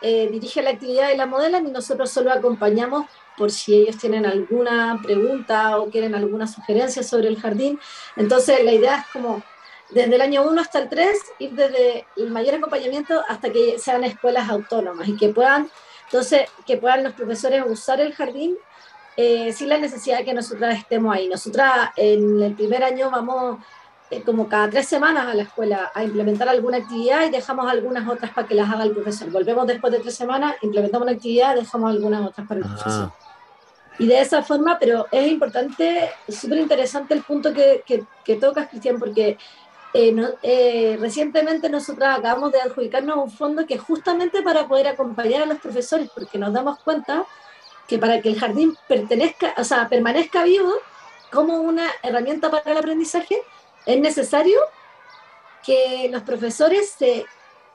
eh, 0.00 0.28
dirige 0.30 0.62
la 0.62 0.70
actividad 0.70 1.10
y 1.12 1.16
la 1.16 1.26
modelan 1.26 1.66
y 1.66 1.70
nosotros 1.70 2.10
solo 2.10 2.32
acompañamos 2.32 3.06
por 3.36 3.50
si 3.50 3.74
ellos 3.74 3.96
tienen 3.96 4.26
alguna 4.26 5.00
pregunta 5.02 5.78
o 5.78 5.90
quieren 5.90 6.14
alguna 6.14 6.46
sugerencia 6.46 7.02
sobre 7.02 7.28
el 7.28 7.40
jardín. 7.40 7.80
Entonces 8.16 8.64
la 8.64 8.72
idea 8.72 8.96
es 8.98 9.06
como 9.12 9.42
desde 9.90 10.14
el 10.14 10.20
año 10.20 10.42
1 10.42 10.60
hasta 10.60 10.78
el 10.80 10.88
3 10.88 11.16
ir 11.38 11.52
desde 11.52 12.06
el 12.16 12.30
mayor 12.30 12.56
acompañamiento 12.56 13.22
hasta 13.28 13.50
que 13.50 13.78
sean 13.78 14.04
escuelas 14.04 14.48
autónomas 14.48 15.08
y 15.08 15.16
que 15.16 15.28
puedan, 15.28 15.70
entonces, 16.06 16.48
que 16.66 16.76
puedan 16.76 17.04
los 17.04 17.12
profesores 17.14 17.64
usar 17.66 18.00
el 18.00 18.14
jardín 18.14 18.56
eh, 19.16 19.52
sin 19.52 19.68
la 19.68 19.78
necesidad 19.78 20.18
de 20.18 20.24
que 20.24 20.34
nosotras 20.34 20.78
estemos 20.78 21.14
ahí. 21.14 21.28
Nosotras 21.28 21.90
en 21.96 22.42
el 22.42 22.54
primer 22.54 22.82
año 22.82 23.10
vamos 23.10 23.58
eh, 24.10 24.22
como 24.22 24.48
cada 24.48 24.68
tres 24.68 24.86
semanas 24.86 25.26
a 25.26 25.34
la 25.34 25.42
escuela 25.44 25.90
a 25.94 26.04
implementar 26.04 26.48
alguna 26.48 26.78
actividad 26.78 27.26
y 27.26 27.30
dejamos 27.30 27.66
algunas 27.70 28.08
otras 28.08 28.32
para 28.32 28.46
que 28.46 28.54
las 28.54 28.70
haga 28.70 28.84
el 28.84 28.92
profesor. 28.92 29.30
Volvemos 29.30 29.66
después 29.66 29.92
de 29.92 30.00
tres 30.00 30.14
semanas, 30.14 30.56
implementamos 30.62 31.06
una 31.06 31.16
actividad, 31.16 31.54
dejamos 31.54 31.90
algunas 31.90 32.26
otras 32.26 32.46
para 32.46 32.60
el 32.60 32.66
ah. 32.66 32.68
profesor. 32.74 33.12
Y 33.98 34.06
de 34.06 34.20
esa 34.20 34.42
forma, 34.42 34.78
pero 34.78 35.06
es 35.10 35.30
importante, 35.30 36.10
súper 36.28 36.58
interesante 36.58 37.14
el 37.14 37.22
punto 37.22 37.52
que, 37.52 37.82
que, 38.24 38.36
tocas, 38.36 38.68
Cristian, 38.68 38.98
porque 38.98 39.38
eh, 39.94 40.34
eh, 40.42 40.98
recientemente 41.00 41.70
nosotros 41.70 42.08
acabamos 42.08 42.50
de 42.50 42.60
adjudicarnos 42.60 43.16
un 43.16 43.30
fondo 43.30 43.64
que 43.66 43.74
es 43.74 43.80
justamente 43.80 44.42
para 44.42 44.66
poder 44.66 44.88
acompañar 44.88 45.42
a 45.42 45.46
los 45.46 45.58
profesores, 45.58 46.10
porque 46.12 46.38
nos 46.38 46.52
damos 46.52 46.80
cuenta 46.80 47.24
que 47.86 47.98
para 47.98 48.20
que 48.20 48.30
el 48.30 48.38
jardín 48.38 48.76
pertenezca, 48.88 49.54
o 49.56 49.64
sea, 49.64 49.88
permanezca 49.88 50.42
vivo 50.42 50.72
como 51.30 51.58
una 51.60 51.86
herramienta 52.02 52.50
para 52.50 52.72
el 52.72 52.78
aprendizaje, 52.78 53.42
es 53.86 54.00
necesario 54.00 54.58
que 55.64 56.08
los 56.10 56.22
profesores 56.22 56.90
se 56.90 57.24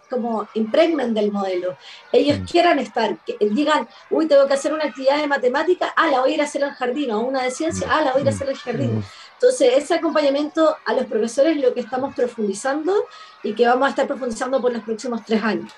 como 0.10 0.48
impregnen 0.56 1.14
del 1.14 1.32
modelo. 1.32 1.78
Ellos 2.12 2.40
mm. 2.40 2.46
quieran 2.46 2.80
estar, 2.80 3.18
que 3.20 3.38
digan, 3.40 3.88
uy, 4.10 4.28
tengo 4.28 4.48
que 4.48 4.56
hacer 4.56 4.74
una 4.74 4.86
actividad 4.86 5.18
de 5.18 5.28
matemática, 5.28 5.94
ah, 5.96 6.08
la 6.08 6.22
voy 6.22 6.32
a 6.32 6.34
ir 6.34 6.42
a 6.42 6.46
hacer 6.46 6.64
al 6.64 6.72
jardín, 6.72 7.12
o 7.12 7.20
una 7.22 7.44
de 7.44 7.52
ciencia, 7.52 7.88
ah, 7.90 8.02
la 8.02 8.12
voy 8.12 8.22
a 8.22 8.24
ir 8.24 8.28
a 8.28 8.32
mm. 8.32 8.36
hacer 8.36 8.50
al 8.50 8.58
jardín. 8.58 8.96
Mm. 8.98 9.04
Entonces, 9.34 9.74
ese 9.78 9.94
acompañamiento 9.94 10.76
a 10.86 10.94
los 10.94 11.06
profesores 11.06 11.56
es 11.56 11.64
lo 11.64 11.74
que 11.74 11.80
estamos 11.80 12.14
profundizando 12.14 13.06
y 13.44 13.54
que 13.54 13.68
vamos 13.68 13.88
a 13.88 13.90
estar 13.92 14.08
profundizando 14.08 14.60
por 14.60 14.74
los 14.74 14.84
próximos 14.84 15.22
tres 15.26 15.42
años. 15.44 15.72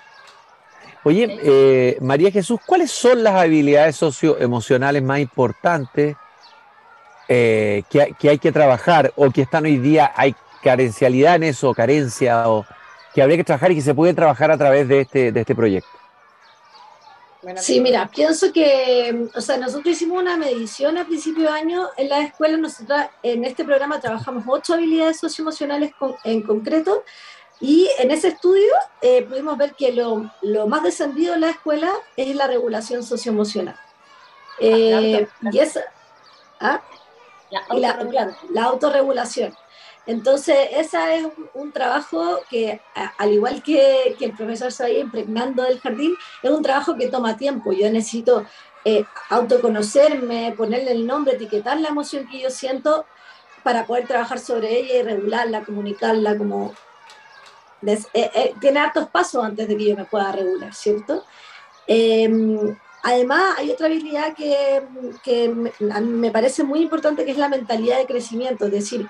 Oye, 1.04 1.40
eh, 1.44 1.98
María 2.00 2.32
Jesús, 2.32 2.60
¿cuáles 2.66 2.92
son 2.92 3.24
las 3.24 3.34
habilidades 3.34 3.96
socioemocionales 3.96 5.02
más 5.02 5.20
importantes 5.20 6.16
eh, 7.34 7.84
que, 7.90 8.30
hay 8.30 8.40
que 8.40 8.52
trabajar 8.52 9.14
o 9.16 9.32
que 9.32 9.44
están 9.44 9.64
hoy 9.64 9.78
día, 9.78 10.12
hay 10.18 10.36
carencialidad 10.62 11.38
en 11.38 11.44
eso, 11.44 11.74
carencia, 11.74 12.50
o 12.50 12.66
que 13.14 13.22
habría 13.22 13.38
que 13.38 13.46
trabajar 13.46 13.72
y 13.72 13.76
que 13.76 13.82
se 13.82 13.96
puede 13.96 14.14
trabajar 14.14 14.52
a 14.52 14.58
través 14.58 14.86
de 14.90 15.00
este, 15.00 15.32
de 15.32 15.40
este 15.40 15.56
proyecto? 15.56 15.88
Sí, 17.56 17.80
mira, 17.80 18.10
pienso 18.14 18.52
que, 18.52 19.30
o 19.34 19.40
sea, 19.40 19.56
nosotros 19.56 19.96
hicimos 19.96 20.22
una 20.22 20.36
medición 20.36 20.98
a 20.98 21.06
principio 21.06 21.44
de 21.44 21.50
año 21.58 21.88
en 21.96 22.10
la 22.10 22.20
escuela, 22.20 22.58
nosotros 22.58 23.00
en 23.24 23.46
este 23.46 23.64
programa 23.64 24.02
trabajamos 24.02 24.44
ocho 24.46 24.74
habilidades 24.74 25.18
socioemocionales 25.18 25.94
en 26.26 26.42
concreto 26.42 27.06
y 27.62 27.90
en 27.98 28.12
ese 28.12 28.28
estudio 28.28 28.74
eh, 29.02 29.22
pudimos 29.24 29.58
ver 29.58 29.74
que 29.76 29.94
lo, 29.94 30.30
lo, 30.42 30.68
más 30.68 30.84
descendido 30.84 31.36
en 31.36 31.42
la 31.42 31.52
escuela 31.52 31.94
es 32.18 32.36
la 32.36 32.48
regulación 32.48 33.04
socioemocional. 33.04 33.76
Ah, 33.76 33.88
eh, 34.60 35.28
y 35.50 35.60
esa, 35.60 35.82
¿ah? 36.60 36.82
La, 37.52 38.64
autorregulación. 38.64 39.56
Entonces, 40.06 40.58
ese 40.72 41.18
es 41.18 41.28
un, 41.54 41.72
trabajo 41.72 42.40
que, 42.50 42.82
al 43.18 43.34
igual 43.34 43.62
que, 43.62 44.16
el 44.20 44.34
profesor 44.34 44.72
se 44.72 44.84
vaya 44.84 45.00
impregnando 45.00 45.64
del 45.64 45.80
jardín, 45.80 46.16
es 46.42 46.50
un 46.50 46.64
trabajo 46.64 46.96
que 46.96 47.08
toma 47.08 47.38
tiempo. 47.38 47.72
Yo 47.72 47.90
necesito 47.92 48.46
eh, 48.84 49.06
autoconocerme, 49.30 50.54
ponerle 50.58 50.92
el 50.92 51.06
nombre, 51.06 51.36
etiquetar 51.36 51.80
la 51.80 51.90
emoción 51.90 52.28
que 52.28 52.40
yo 52.40 52.50
siento 52.50 53.06
para 53.64 53.86
poder 53.86 54.08
trabajar 54.08 54.40
sobre 54.40 54.80
ella 54.80 54.96
y 54.96 55.04
regularla, 55.04 55.64
comunicarla, 55.64 56.38
como... 56.38 56.74
Eh, 57.84 58.00
eh, 58.14 58.54
tiene 58.62 58.80
hartos 58.80 59.10
pasos 59.10 59.44
antes 59.44 59.68
de 59.68 59.76
que 59.76 59.90
yo 59.90 59.96
me 59.96 60.06
pueda 60.06 60.32
regular, 60.32 60.74
¿cierto? 60.74 61.26
Em, 63.04 63.12
Además, 63.12 63.56
hay 63.58 63.72
otra 63.72 63.88
habilidad 63.88 64.36
que, 64.36 64.84
que 65.24 65.50
me, 65.50 66.32
parece 66.32 66.64
muy 66.64 66.82
importante, 66.82 67.26
que 67.26 67.32
es 67.32 67.38
la 67.38 67.50
mentalidad 67.50 67.98
de 67.98 68.06
crecimiento, 68.06 68.66
es 68.66 68.72
decir, 68.72 69.08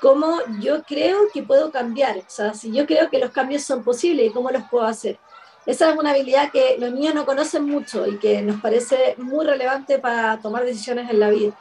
cómo 0.00 0.38
yo 0.60 0.82
creo 0.84 1.28
que 1.32 1.42
puedo 1.42 1.70
cambiar, 1.70 2.18
o 2.18 2.24
sea, 2.26 2.54
si 2.54 2.72
yo 2.72 2.86
creo 2.86 3.10
que 3.10 3.18
los 3.18 3.30
cambios 3.30 3.62
son 3.62 3.82
posibles, 3.84 4.32
¿cómo 4.32 4.50
los 4.50 4.64
puedo 4.70 4.86
hacer? 4.86 5.18
esa 5.66 5.90
es 5.90 5.98
una 5.98 6.10
habilidad 6.10 6.52
que 6.52 6.76
los 6.78 6.92
niños 6.92 7.14
no 7.14 7.26
conocen 7.26 7.64
mucho 7.64 8.06
y 8.06 8.18
que 8.18 8.40
nos 8.40 8.60
parece 8.60 9.16
muy 9.18 9.44
relevante 9.44 9.98
para 9.98 10.38
tomar 10.38 10.64
decisiones 10.64 11.10
en 11.10 11.18
la 11.18 11.30
vida. 11.30 11.52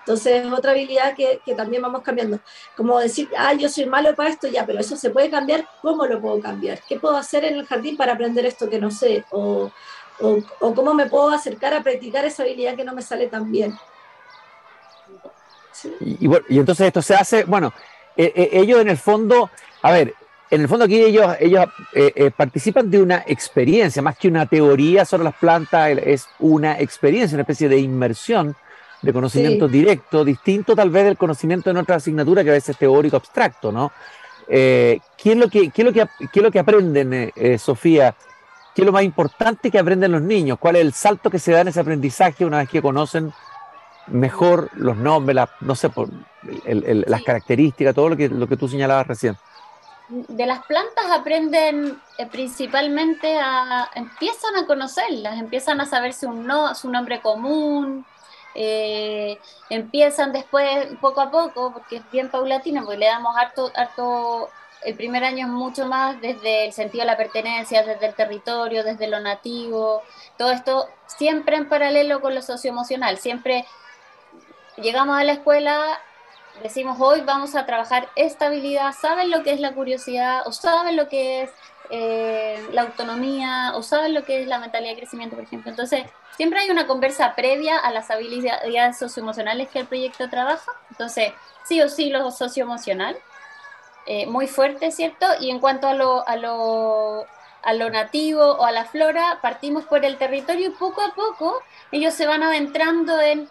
Entonces 0.00 0.44
es 0.44 0.52
otra 0.52 0.72
habilidad 0.72 1.14
que, 1.14 1.40
que, 1.44 1.54
también 1.54 1.82
vamos 1.82 2.02
cambiando. 2.02 2.40
Como 2.76 2.98
decir, 2.98 3.28
ah, 3.36 3.52
yo 3.52 3.68
soy 3.68 3.86
malo 3.86 4.14
para 4.16 4.30
esto, 4.30 4.48
ya, 4.48 4.66
pero 4.66 4.80
eso 4.80 4.96
se 4.96 5.10
puede 5.10 5.30
cambiar, 5.30 5.68
¿cómo 5.82 6.06
lo 6.06 6.20
puedo 6.20 6.40
cambiar? 6.40 6.80
¿Qué 6.88 6.98
puedo 6.98 7.16
hacer 7.16 7.44
en 7.44 7.58
el 7.58 7.66
jardín 7.66 7.96
para 7.96 8.14
aprender 8.14 8.46
esto 8.46 8.70
que 8.70 8.80
no 8.80 8.90
sé? 8.90 9.24
O, 9.30 9.70
o, 10.20 10.38
o 10.60 10.74
cómo 10.74 10.94
me 10.94 11.06
puedo 11.06 11.30
acercar 11.30 11.74
a 11.74 11.82
practicar 11.82 12.24
esa 12.24 12.42
habilidad 12.42 12.76
que 12.76 12.84
no 12.84 12.94
me 12.94 13.02
sale 13.02 13.26
tan 13.26 13.50
bien. 13.50 13.74
Sí. 15.72 15.94
Y, 16.00 16.24
y, 16.24 16.26
bueno, 16.26 16.44
y 16.48 16.58
entonces 16.58 16.86
esto 16.86 17.02
se 17.02 17.14
hace, 17.14 17.44
bueno, 17.44 17.72
eh, 18.16 18.32
eh, 18.34 18.50
ellos 18.52 18.80
en 18.80 18.88
el 18.88 18.98
fondo, 18.98 19.50
a 19.80 19.92
ver, 19.92 20.14
en 20.50 20.60
el 20.60 20.68
fondo 20.68 20.84
aquí 20.84 21.02
ellos, 21.02 21.34
ellos 21.40 21.64
eh, 21.94 22.30
participan 22.36 22.90
de 22.90 23.00
una 23.00 23.24
experiencia, 23.26 24.02
más 24.02 24.18
que 24.18 24.28
una 24.28 24.44
teoría 24.46 25.04
sobre 25.06 25.24
las 25.24 25.34
plantas, 25.34 25.96
es 26.04 26.28
una 26.40 26.78
experiencia, 26.78 27.36
una 27.36 27.42
especie 27.42 27.70
de 27.70 27.78
inmersión 27.78 28.54
de 29.02 29.12
conocimiento 29.12 29.66
sí. 29.66 29.72
directo, 29.72 30.24
distinto 30.24 30.76
tal 30.76 30.90
vez 30.90 31.04
del 31.04 31.16
conocimiento 31.16 31.70
en 31.70 31.76
otra 31.76 31.96
asignatura 31.96 32.44
que 32.44 32.50
a 32.50 32.54
veces 32.54 32.70
es 32.70 32.78
teórico 32.78 33.16
abstracto, 33.16 33.72
¿no? 33.72 33.92
Eh, 34.48 35.00
¿qué, 35.16 35.32
es 35.32 35.36
lo 35.36 35.48
que, 35.48 35.70
qué, 35.70 35.82
es 35.82 35.86
lo 35.86 35.92
que, 35.92 36.06
¿Qué 36.32 36.40
es 36.40 36.42
lo 36.42 36.50
que 36.50 36.58
aprenden, 36.58 37.32
eh, 37.34 37.58
Sofía? 37.58 38.14
¿Qué 38.74 38.82
es 38.82 38.86
lo 38.86 38.92
más 38.92 39.02
importante 39.02 39.70
que 39.70 39.78
aprenden 39.78 40.12
los 40.12 40.22
niños? 40.22 40.58
¿Cuál 40.58 40.76
es 40.76 40.82
el 40.82 40.92
salto 40.92 41.30
que 41.30 41.38
se 41.38 41.52
da 41.52 41.60
en 41.60 41.68
ese 41.68 41.80
aprendizaje 41.80 42.44
una 42.44 42.58
vez 42.58 42.68
que 42.68 42.80
conocen 42.80 43.32
mejor 44.06 44.70
los 44.74 44.96
nombres, 44.96 45.34
la, 45.34 45.50
no 45.60 45.74
sé, 45.74 45.90
por 45.90 46.08
el, 46.64 46.84
el, 46.84 47.04
las 47.06 47.22
características, 47.22 47.94
todo 47.94 48.08
lo 48.08 48.16
que, 48.16 48.28
lo 48.28 48.46
que 48.48 48.56
tú 48.56 48.68
señalabas 48.68 49.06
recién? 49.06 49.36
de 50.12 50.46
las 50.46 50.64
plantas 50.66 51.10
aprenden 51.10 51.98
eh, 52.18 52.26
principalmente 52.26 53.38
a, 53.38 53.90
empiezan 53.94 54.56
a 54.56 54.66
conocerlas, 54.66 55.38
empiezan 55.38 55.80
a 55.80 55.86
saberse 55.86 56.26
un 56.26 56.46
no, 56.46 56.74
su 56.74 56.90
nombre 56.90 57.20
común, 57.20 58.04
eh, 58.54 59.38
empiezan 59.70 60.32
después 60.32 60.86
poco 61.00 61.20
a 61.22 61.30
poco, 61.30 61.72
porque 61.72 61.96
es 61.96 62.10
bien 62.10 62.30
paulatino, 62.30 62.82
porque 62.82 62.98
le 62.98 63.06
damos 63.06 63.34
harto, 63.36 63.70
harto, 63.74 64.50
el 64.84 64.94
primer 64.94 65.24
año 65.24 65.46
es 65.46 65.52
mucho 65.52 65.86
más 65.86 66.20
desde 66.20 66.66
el 66.66 66.72
sentido 66.72 67.02
de 67.02 67.06
la 67.06 67.16
pertenencia, 67.16 67.82
desde 67.82 68.06
el 68.06 68.14
territorio, 68.14 68.84
desde 68.84 69.08
lo 69.08 69.20
nativo, 69.20 70.02
todo 70.38 70.50
esto 70.50 70.88
siempre 71.06 71.56
en 71.56 71.68
paralelo 71.68 72.20
con 72.20 72.34
lo 72.34 72.42
socioemocional, 72.42 73.18
siempre 73.18 73.64
llegamos 74.76 75.18
a 75.18 75.24
la 75.24 75.32
escuela 75.32 76.00
decimos 76.62 76.98
hoy 77.00 77.22
vamos 77.22 77.54
a 77.54 77.66
trabajar 77.66 78.08
esta 78.16 78.46
habilidad, 78.46 78.92
saben 79.00 79.30
lo 79.30 79.42
que 79.42 79.52
es 79.52 79.60
la 79.60 79.72
curiosidad 79.72 80.42
o 80.46 80.52
saben 80.52 80.96
lo 80.96 81.08
que 81.08 81.42
es 81.42 81.50
eh, 81.90 82.62
la 82.72 82.82
autonomía 82.82 83.72
o 83.74 83.82
saben 83.82 84.14
lo 84.14 84.24
que 84.24 84.42
es 84.42 84.48
la 84.48 84.58
mentalidad 84.58 84.92
de 84.92 84.98
crecimiento, 84.98 85.36
por 85.36 85.44
ejemplo. 85.44 85.70
Entonces, 85.70 86.04
siempre 86.36 86.60
hay 86.60 86.70
una 86.70 86.86
conversa 86.86 87.34
previa 87.34 87.78
a 87.78 87.90
las 87.90 88.10
habilidades 88.10 88.98
socioemocionales 88.98 89.68
que 89.68 89.80
el 89.80 89.86
proyecto 89.86 90.28
trabaja. 90.28 90.70
Entonces, 90.90 91.32
sí 91.64 91.80
o 91.80 91.88
sí 91.88 92.10
lo 92.10 92.30
socioemocional, 92.30 93.16
eh, 94.06 94.26
muy 94.26 94.46
fuerte, 94.46 94.90
¿cierto? 94.90 95.26
Y 95.40 95.50
en 95.50 95.60
cuanto 95.60 95.86
a 95.86 95.94
lo, 95.94 96.26
a 96.26 96.36
lo 96.36 97.26
a 97.62 97.74
lo 97.74 97.90
nativo 97.90 98.42
o 98.42 98.64
a 98.64 98.72
la 98.72 98.84
flora, 98.84 99.38
partimos 99.40 99.84
por 99.84 100.04
el 100.04 100.18
territorio 100.18 100.68
y 100.68 100.72
poco 100.72 101.00
a 101.00 101.14
poco 101.14 101.62
ellos 101.92 102.12
se 102.12 102.26
van 102.26 102.42
adentrando 102.42 103.20
en, 103.20 103.48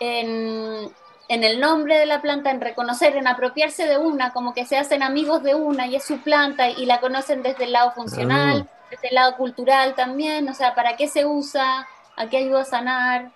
en, 0.00 0.90
en 1.28 1.44
el 1.44 1.60
nombre 1.60 1.98
de 1.98 2.06
la 2.06 2.22
planta, 2.22 2.50
en 2.50 2.60
reconocer, 2.60 3.16
en 3.16 3.26
apropiarse 3.26 3.86
de 3.86 3.98
una, 3.98 4.32
como 4.32 4.54
que 4.54 4.64
se 4.64 4.78
hacen 4.78 5.02
amigos 5.02 5.42
de 5.42 5.54
una 5.54 5.86
y 5.86 5.96
es 5.96 6.04
su 6.04 6.20
planta 6.22 6.70
y 6.70 6.86
la 6.86 7.00
conocen 7.00 7.42
desde 7.42 7.64
el 7.64 7.72
lado 7.72 7.92
funcional, 7.92 8.66
oh. 8.66 8.88
desde 8.90 9.08
el 9.08 9.14
lado 9.14 9.36
cultural 9.36 9.94
también, 9.94 10.48
o 10.48 10.54
sea, 10.54 10.74
para 10.74 10.96
qué 10.96 11.06
se 11.06 11.26
usa, 11.26 11.86
a 12.16 12.26
qué 12.28 12.38
ayuda 12.38 12.62
a 12.62 12.64
sanar, 12.64 13.30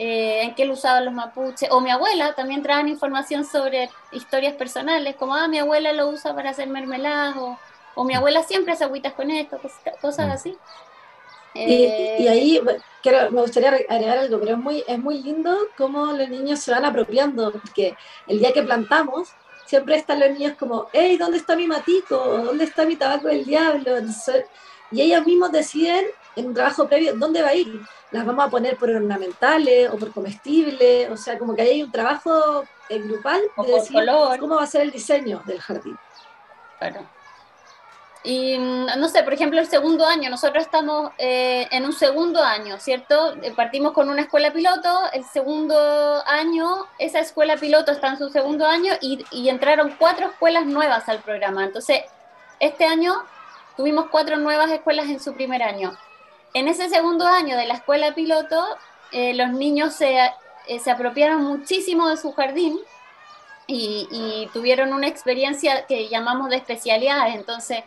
eh, 0.00 0.42
en 0.44 0.54
qué 0.54 0.64
lo 0.64 0.74
usaban 0.74 1.04
los 1.04 1.12
mapuches, 1.12 1.68
o 1.72 1.80
mi 1.80 1.90
abuela 1.90 2.32
también 2.34 2.62
traen 2.62 2.86
información 2.88 3.44
sobre 3.44 3.90
historias 4.12 4.54
personales, 4.54 5.16
como, 5.16 5.34
ah, 5.34 5.48
mi 5.48 5.58
abuela 5.58 5.92
lo 5.92 6.08
usa 6.08 6.34
para 6.36 6.50
hacer 6.50 6.68
mermeladas, 6.68 7.36
o, 7.36 7.58
o 7.96 8.04
mi 8.04 8.14
abuela 8.14 8.44
siempre 8.44 8.74
hace 8.74 8.84
agüitas 8.84 9.12
con 9.14 9.30
esto, 9.32 9.58
cosas, 9.58 9.80
cosas 10.00 10.30
así. 10.30 10.56
Eh, 11.54 12.16
y, 12.20 12.22
y, 12.22 12.28
ahí 12.28 12.60
quiero, 13.02 13.28
me 13.32 13.40
gustaría 13.40 13.70
agregar 13.70 14.18
algo, 14.18 14.38
pero 14.38 14.52
es 14.52 14.58
muy, 14.58 14.84
es 14.86 14.98
muy 15.00 15.20
lindo 15.20 15.56
cómo 15.76 16.06
los 16.12 16.28
niños 16.28 16.60
se 16.60 16.70
van 16.70 16.84
apropiando, 16.84 17.50
porque 17.50 17.96
el 18.28 18.38
día 18.38 18.52
que 18.52 18.62
plantamos, 18.62 19.30
siempre 19.66 19.96
están 19.96 20.20
los 20.20 20.30
niños 20.30 20.56
como, 20.56 20.86
hey, 20.92 21.16
¿dónde 21.18 21.38
está 21.38 21.56
mi 21.56 21.66
matico? 21.66 22.16
¿Dónde 22.16 22.64
está 22.64 22.86
mi 22.86 22.94
tabaco 22.94 23.26
del 23.26 23.44
diablo? 23.44 23.96
Entonces, 23.96 24.44
y 24.90 25.02
ellos 25.02 25.26
mismos 25.26 25.52
deciden 25.52 26.06
en 26.38 26.46
un 26.46 26.54
trabajo 26.54 26.86
previo 26.88 27.14
dónde 27.16 27.42
va 27.42 27.48
a 27.48 27.54
ir. 27.54 27.80
Las 28.10 28.24
vamos 28.24 28.46
a 28.46 28.48
poner 28.48 28.76
por 28.76 28.90
ornamentales 28.90 29.90
o 29.90 29.98
por 29.98 30.12
comestibles, 30.12 31.10
o 31.10 31.16
sea, 31.16 31.38
como 31.38 31.54
que 31.54 31.62
hay 31.62 31.82
un 31.82 31.92
trabajo 31.92 32.64
eh, 32.88 32.98
grupal 33.00 33.40
de 33.58 33.72
decir 33.72 33.92
color. 33.92 34.38
cómo 34.38 34.56
va 34.56 34.62
a 34.62 34.66
ser 34.66 34.82
el 34.82 34.90
diseño 34.90 35.42
del 35.44 35.60
jardín. 35.60 35.98
Claro. 36.78 37.06
Y 38.24 38.58
no 38.58 39.08
sé, 39.08 39.22
por 39.22 39.32
ejemplo, 39.32 39.60
el 39.60 39.66
segundo 39.66 40.04
año, 40.04 40.28
nosotros 40.28 40.64
estamos 40.64 41.12
eh, 41.18 41.66
en 41.70 41.84
un 41.84 41.92
segundo 41.92 42.42
año, 42.42 42.78
¿cierto? 42.78 43.34
Eh, 43.42 43.52
partimos 43.54 43.92
con 43.92 44.10
una 44.10 44.22
escuela 44.22 44.52
piloto, 44.52 44.88
el 45.12 45.24
segundo 45.24 46.22
año, 46.26 46.86
esa 46.98 47.20
escuela 47.20 47.56
piloto 47.56 47.92
está 47.92 48.08
en 48.08 48.18
su 48.18 48.28
segundo 48.28 48.66
año 48.66 48.92
y, 49.00 49.24
y 49.30 49.48
entraron 49.48 49.94
cuatro 49.98 50.26
escuelas 50.26 50.66
nuevas 50.66 51.08
al 51.08 51.20
programa. 51.20 51.64
Entonces, 51.64 52.02
este 52.60 52.84
año 52.84 53.14
tuvimos 53.76 54.06
cuatro 54.10 54.36
nuevas 54.36 54.70
escuelas 54.70 55.06
en 55.08 55.20
su 55.20 55.34
primer 55.34 55.62
año. 55.62 55.96
En 56.54 56.68
ese 56.68 56.88
segundo 56.88 57.26
año 57.26 57.56
de 57.56 57.66
la 57.66 57.74
escuela 57.74 58.14
piloto, 58.14 58.64
eh, 59.12 59.34
los 59.34 59.50
niños 59.50 59.94
se, 59.94 60.16
eh, 60.66 60.78
se, 60.78 60.90
apropiaron 60.90 61.42
muchísimo 61.42 62.08
de 62.08 62.16
su 62.16 62.32
jardín 62.32 62.78
y, 63.66 64.08
y, 64.10 64.48
tuvieron 64.52 64.92
una 64.92 65.08
experiencia 65.08 65.86
que 65.86 66.08
llamamos 66.08 66.50
de 66.50 66.56
especialidades. 66.56 67.34
Entonces, 67.34 67.84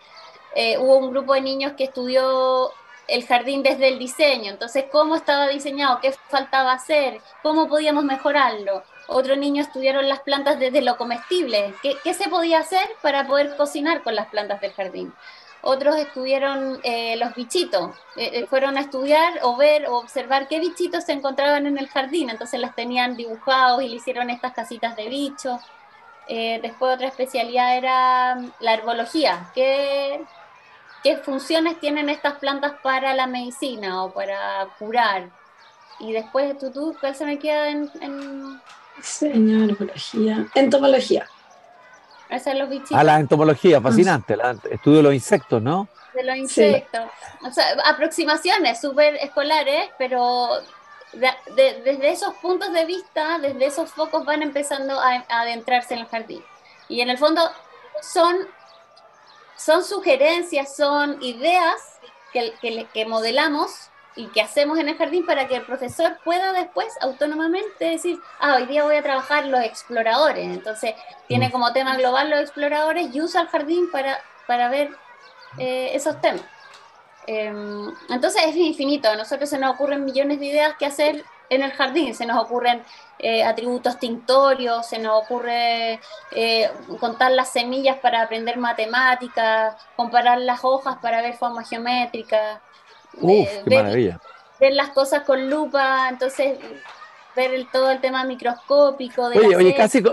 eh, 0.55 0.77
hubo 0.77 0.97
un 0.97 1.11
grupo 1.11 1.33
de 1.33 1.41
niños 1.41 1.73
que 1.77 1.85
estudió 1.85 2.71
el 3.07 3.25
jardín 3.25 3.63
desde 3.63 3.89
el 3.89 3.99
diseño, 3.99 4.51
entonces 4.51 4.85
cómo 4.91 5.15
estaba 5.15 5.47
diseñado, 5.47 5.99
qué 6.01 6.13
faltaba 6.29 6.73
hacer, 6.73 7.19
cómo 7.41 7.67
podíamos 7.67 8.03
mejorarlo. 8.03 8.83
Otros 9.07 9.37
niños 9.37 9.67
estudiaron 9.67 10.07
las 10.07 10.21
plantas 10.21 10.59
desde 10.59 10.81
lo 10.81 10.97
comestible, 10.97 11.73
qué, 11.81 11.95
qué 12.03 12.13
se 12.13 12.29
podía 12.29 12.59
hacer 12.59 12.87
para 13.01 13.27
poder 13.27 13.55
cocinar 13.57 14.03
con 14.03 14.15
las 14.15 14.27
plantas 14.27 14.61
del 14.61 14.73
jardín. 14.73 15.13
Otros 15.63 15.95
estudiaron 15.97 16.79
eh, 16.83 17.15
los 17.17 17.35
bichitos, 17.35 17.91
eh, 18.15 18.31
eh, 18.33 18.47
fueron 18.47 18.77
a 18.77 18.81
estudiar 18.81 19.39
o 19.43 19.55
ver 19.57 19.87
o 19.87 19.97
observar 19.97 20.47
qué 20.47 20.59
bichitos 20.59 21.03
se 21.03 21.11
encontraban 21.11 21.67
en 21.67 21.77
el 21.77 21.87
jardín, 21.87 22.31
entonces 22.31 22.59
las 22.59 22.73
tenían 22.73 23.15
dibujados 23.15 23.83
y 23.83 23.89
le 23.89 23.97
hicieron 23.97 24.31
estas 24.31 24.53
casitas 24.53 24.95
de 24.95 25.07
bichos. 25.07 25.61
después 26.27 26.95
otra 26.95 27.07
especialidad 27.07 27.77
era 27.77 28.37
la 28.59 28.73
herbología, 28.73 29.51
que 29.53 30.23
qué 31.03 31.17
funciones 31.17 31.79
tienen 31.79 32.09
estas 32.09 32.39
plantas 32.39 32.73
para 32.81 33.13
la 33.13 33.27
medicina 33.27 34.03
o 34.03 34.11
para 34.11 34.67
curar. 34.79 35.29
Y 35.99 36.13
después, 36.13 36.57
¿tú, 36.57 36.71
tú 36.71 36.95
cuál 36.99 37.15
se 37.15 37.25
me 37.25 37.37
queda 37.37 37.69
en...? 37.69 37.91
en... 38.01 38.61
Señorología. 39.01 40.47
Entomología. 40.55 41.27
Hacer 42.31 42.55
los 42.55 42.69
bichitos. 42.69 42.97
Ah, 42.97 43.03
la 43.03 43.19
entomología, 43.19 43.81
fascinante. 43.81 44.35
La, 44.37 44.55
estudio 44.69 44.97
de 44.97 45.03
los 45.03 45.13
insectos, 45.13 45.61
¿no? 45.61 45.87
De 46.13 46.23
los 46.23 46.35
insectos. 46.35 47.01
Sí. 47.03 47.47
O 47.47 47.51
sea, 47.51 47.65
aproximaciones 47.85 48.79
súper 48.81 49.15
escolares, 49.15 49.89
pero 49.97 50.49
de, 51.13 51.29
de, 51.55 51.81
desde 51.83 52.11
esos 52.11 52.33
puntos 52.35 52.71
de 52.71 52.85
vista, 52.85 53.37
desde 53.39 53.65
esos 53.65 53.91
focos 53.91 54.25
van 54.25 54.41
empezando 54.41 54.99
a, 54.99 55.25
a 55.27 55.41
adentrarse 55.41 55.93
en 55.93 56.01
el 56.01 56.07
jardín. 56.07 56.43
Y 56.87 57.01
en 57.01 57.09
el 57.09 57.17
fondo 57.17 57.41
son 58.01 58.47
son 59.63 59.83
sugerencias, 59.83 60.75
son 60.75 61.21
ideas 61.21 61.99
que, 62.33 62.53
que, 62.61 62.87
que, 62.91 63.05
modelamos 63.05 63.90
y 64.15 64.27
que 64.27 64.41
hacemos 64.41 64.77
en 64.77 64.89
el 64.89 64.97
jardín 64.97 65.25
para 65.25 65.47
que 65.47 65.55
el 65.55 65.61
profesor 65.63 66.17
pueda 66.23 66.53
después 66.53 66.87
autónomamente 67.01 67.85
decir, 67.85 68.19
ah, 68.39 68.55
hoy 68.55 68.65
día 68.65 68.83
voy 68.83 68.95
a 68.95 69.03
trabajar 69.03 69.45
los 69.45 69.63
exploradores. 69.63 70.45
Entonces, 70.45 70.95
tiene 71.27 71.49
mm. 71.49 71.51
como 71.51 71.73
tema 71.73 71.95
global 71.95 72.29
los 72.29 72.41
exploradores 72.41 73.13
y 73.13 73.21
usa 73.21 73.41
el 73.41 73.47
jardín 73.47 73.89
para, 73.91 74.19
para 74.47 74.69
ver 74.69 74.91
eh, 75.57 75.91
esos 75.93 76.19
temas. 76.21 76.43
Eh, 77.27 77.53
entonces 78.09 78.41
es 78.47 78.55
infinito, 78.55 79.09
a 79.09 79.15
nosotros 79.15 79.49
se 79.49 79.59
nos 79.59 79.75
ocurren 79.75 80.03
millones 80.03 80.39
de 80.39 80.47
ideas 80.47 80.75
que 80.77 80.85
hacer 80.85 81.23
en 81.51 81.61
el 81.61 81.71
jardín, 81.73 82.15
se 82.15 82.25
nos 82.25 82.41
ocurren 82.41 82.81
eh, 83.19 83.43
atributos 83.43 83.99
tintorios, 83.99 84.87
se 84.87 84.97
nos 84.99 85.21
ocurre 85.21 85.99
eh, 86.31 86.71
contar 86.99 87.31
las 87.31 87.51
semillas 87.51 87.97
para 87.97 88.21
aprender 88.21 88.57
matemáticas, 88.57 89.75
comparar 89.95 90.39
las 90.39 90.63
hojas 90.63 90.97
para 91.01 91.21
ver 91.21 91.35
formas 91.35 91.69
geométricas. 91.69 92.59
Uf, 93.19 93.47
eh, 93.47 93.61
qué 93.63 93.69
ver, 93.69 93.83
maravilla. 93.83 94.19
Ver 94.59 94.73
las 94.73 94.89
cosas 94.89 95.23
con 95.23 95.49
lupa, 95.49 96.07
entonces 96.09 96.57
ver 97.35 97.53
el, 97.53 97.67
todo 97.69 97.91
el 97.91 97.99
tema 97.99 98.23
microscópico. 98.23 99.29
De 99.29 99.39
oye, 99.39 99.55
oye, 99.55 99.75
casi, 99.75 100.03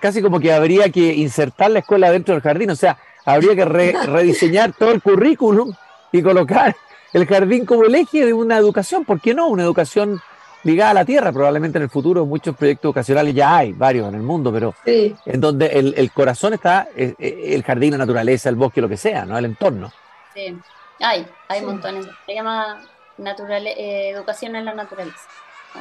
casi 0.00 0.22
como 0.22 0.40
que 0.40 0.52
habría 0.52 0.90
que 0.90 1.14
insertar 1.14 1.70
la 1.70 1.80
escuela 1.80 2.10
dentro 2.10 2.34
del 2.34 2.42
jardín, 2.42 2.70
o 2.70 2.76
sea, 2.76 2.98
habría 3.24 3.54
que 3.54 3.64
re, 3.64 3.92
rediseñar 4.06 4.72
todo 4.72 4.92
el 4.92 5.02
currículum 5.02 5.72
y 6.12 6.22
colocar 6.22 6.76
el 7.12 7.26
jardín 7.26 7.66
como 7.66 7.84
el 7.84 7.94
eje 7.94 8.26
de 8.26 8.32
una 8.32 8.56
educación, 8.56 9.04
¿por 9.04 9.20
qué 9.20 9.34
no? 9.34 9.48
Una 9.48 9.62
educación 9.62 10.20
ligada 10.62 10.90
a 10.90 10.94
la 10.94 11.04
tierra, 11.04 11.32
probablemente 11.32 11.78
en 11.78 11.84
el 11.84 11.90
futuro 11.90 12.26
muchos 12.26 12.54
proyectos 12.54 12.90
ocasionales 12.90 13.34
ya 13.34 13.56
hay, 13.56 13.72
varios 13.72 14.08
en 14.08 14.14
el 14.14 14.22
mundo, 14.22 14.52
pero 14.52 14.74
en 14.84 15.40
donde 15.40 15.66
el, 15.66 16.12
corazón 16.12 16.54
está 16.54 16.88
eh, 16.94 17.14
eh, 17.18 17.54
el 17.54 17.62
jardín, 17.62 17.92
la 17.92 17.98
naturaleza, 17.98 18.48
el 18.48 18.56
bosque, 18.56 18.80
lo 18.80 18.88
que 18.88 18.96
sea, 18.96 19.24
¿no? 19.24 19.38
El 19.38 19.46
entorno. 19.46 19.90
Sí, 20.34 20.56
hay, 21.00 21.26
hay 21.48 21.62
montones. 21.62 22.06
Se 22.26 22.34
llama 22.34 22.80
eh, 23.18 24.10
educación 24.10 24.56
en 24.56 24.64
la 24.64 24.74
naturaleza. 24.74 25.18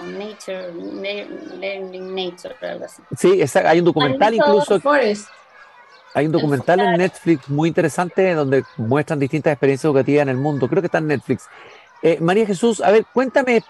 nature, 0.04 0.72
learning 1.60 2.16
nature, 2.16 2.56
algo 2.62 2.86
así. 2.86 3.02
Sí, 3.18 3.42
hay 3.66 3.80
un 3.80 3.86
documental 3.86 4.34
incluso. 4.34 4.80
Hay 6.16 6.26
un 6.26 6.32
documental 6.32 6.80
en 6.80 6.98
Netflix 6.98 7.48
muy 7.50 7.70
interesante 7.70 8.34
donde 8.34 8.64
muestran 8.78 9.20
distintas 9.20 9.54
experiencias 9.54 9.86
educativas 9.86 10.24
en 10.24 10.30
el 10.30 10.38
mundo. 10.38 10.68
Creo 10.68 10.82
que 10.82 10.88
está 10.88 10.98
en 10.98 11.08
Netflix. 11.08 11.48
María 12.20 12.48
Jesús, 12.48 12.82
a 12.82 12.90
ver, 12.92 13.06
cuéntame 13.14 13.62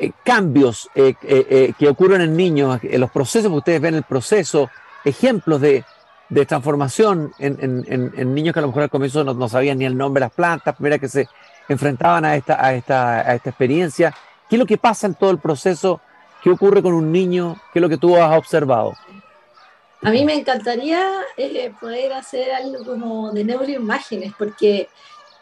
eh, 0.00 0.12
cambios 0.24 0.88
eh, 0.94 1.14
eh, 1.22 1.74
que 1.78 1.86
ocurren 1.86 2.22
en 2.22 2.34
niños, 2.34 2.80
en 2.82 2.98
los 2.98 3.10
procesos 3.10 3.50
que 3.50 3.58
ustedes 3.58 3.80
ven, 3.82 3.94
el 3.96 4.02
proceso, 4.02 4.70
ejemplos 5.04 5.60
de, 5.60 5.84
transformación 6.46 7.32
en, 7.38 8.34
niños 8.34 8.52
que 8.52 8.60
a 8.60 8.62
lo 8.62 8.68
mejor 8.68 8.84
al 8.84 8.90
comienzo 8.90 9.24
no, 9.24 9.48
sabían 9.48 9.78
ni 9.78 9.84
el 9.84 9.96
nombre 9.96 10.20
de 10.20 10.26
las 10.26 10.32
plantas, 10.32 10.76
primera 10.76 10.98
que 10.98 11.08
se 11.08 11.28
enfrentaban 11.68 12.24
a 12.24 12.36
esta, 12.36 12.64
a, 12.64 12.74
esta, 12.74 13.20
a 13.20 13.34
esta 13.34 13.50
experiencia. 13.50 14.14
¿Qué 14.48 14.56
es 14.56 14.60
lo 14.60 14.66
que 14.66 14.78
pasa 14.78 15.06
en 15.06 15.14
todo 15.14 15.30
el 15.30 15.38
proceso? 15.38 16.00
¿Qué 16.42 16.50
ocurre 16.50 16.82
con 16.82 16.94
un 16.94 17.12
niño? 17.12 17.56
¿Qué 17.72 17.78
es 17.78 17.82
lo 17.82 17.88
que 17.88 17.98
tú 17.98 18.16
has 18.16 18.36
observado? 18.36 18.94
A 20.02 20.10
mí 20.10 20.24
me 20.24 20.34
encantaría 20.34 21.06
poder 21.80 22.12
hacer 22.14 22.52
algo 22.52 22.84
como 22.84 23.32
de 23.32 23.44
neuroimágenes, 23.44 24.32
porque 24.38 24.88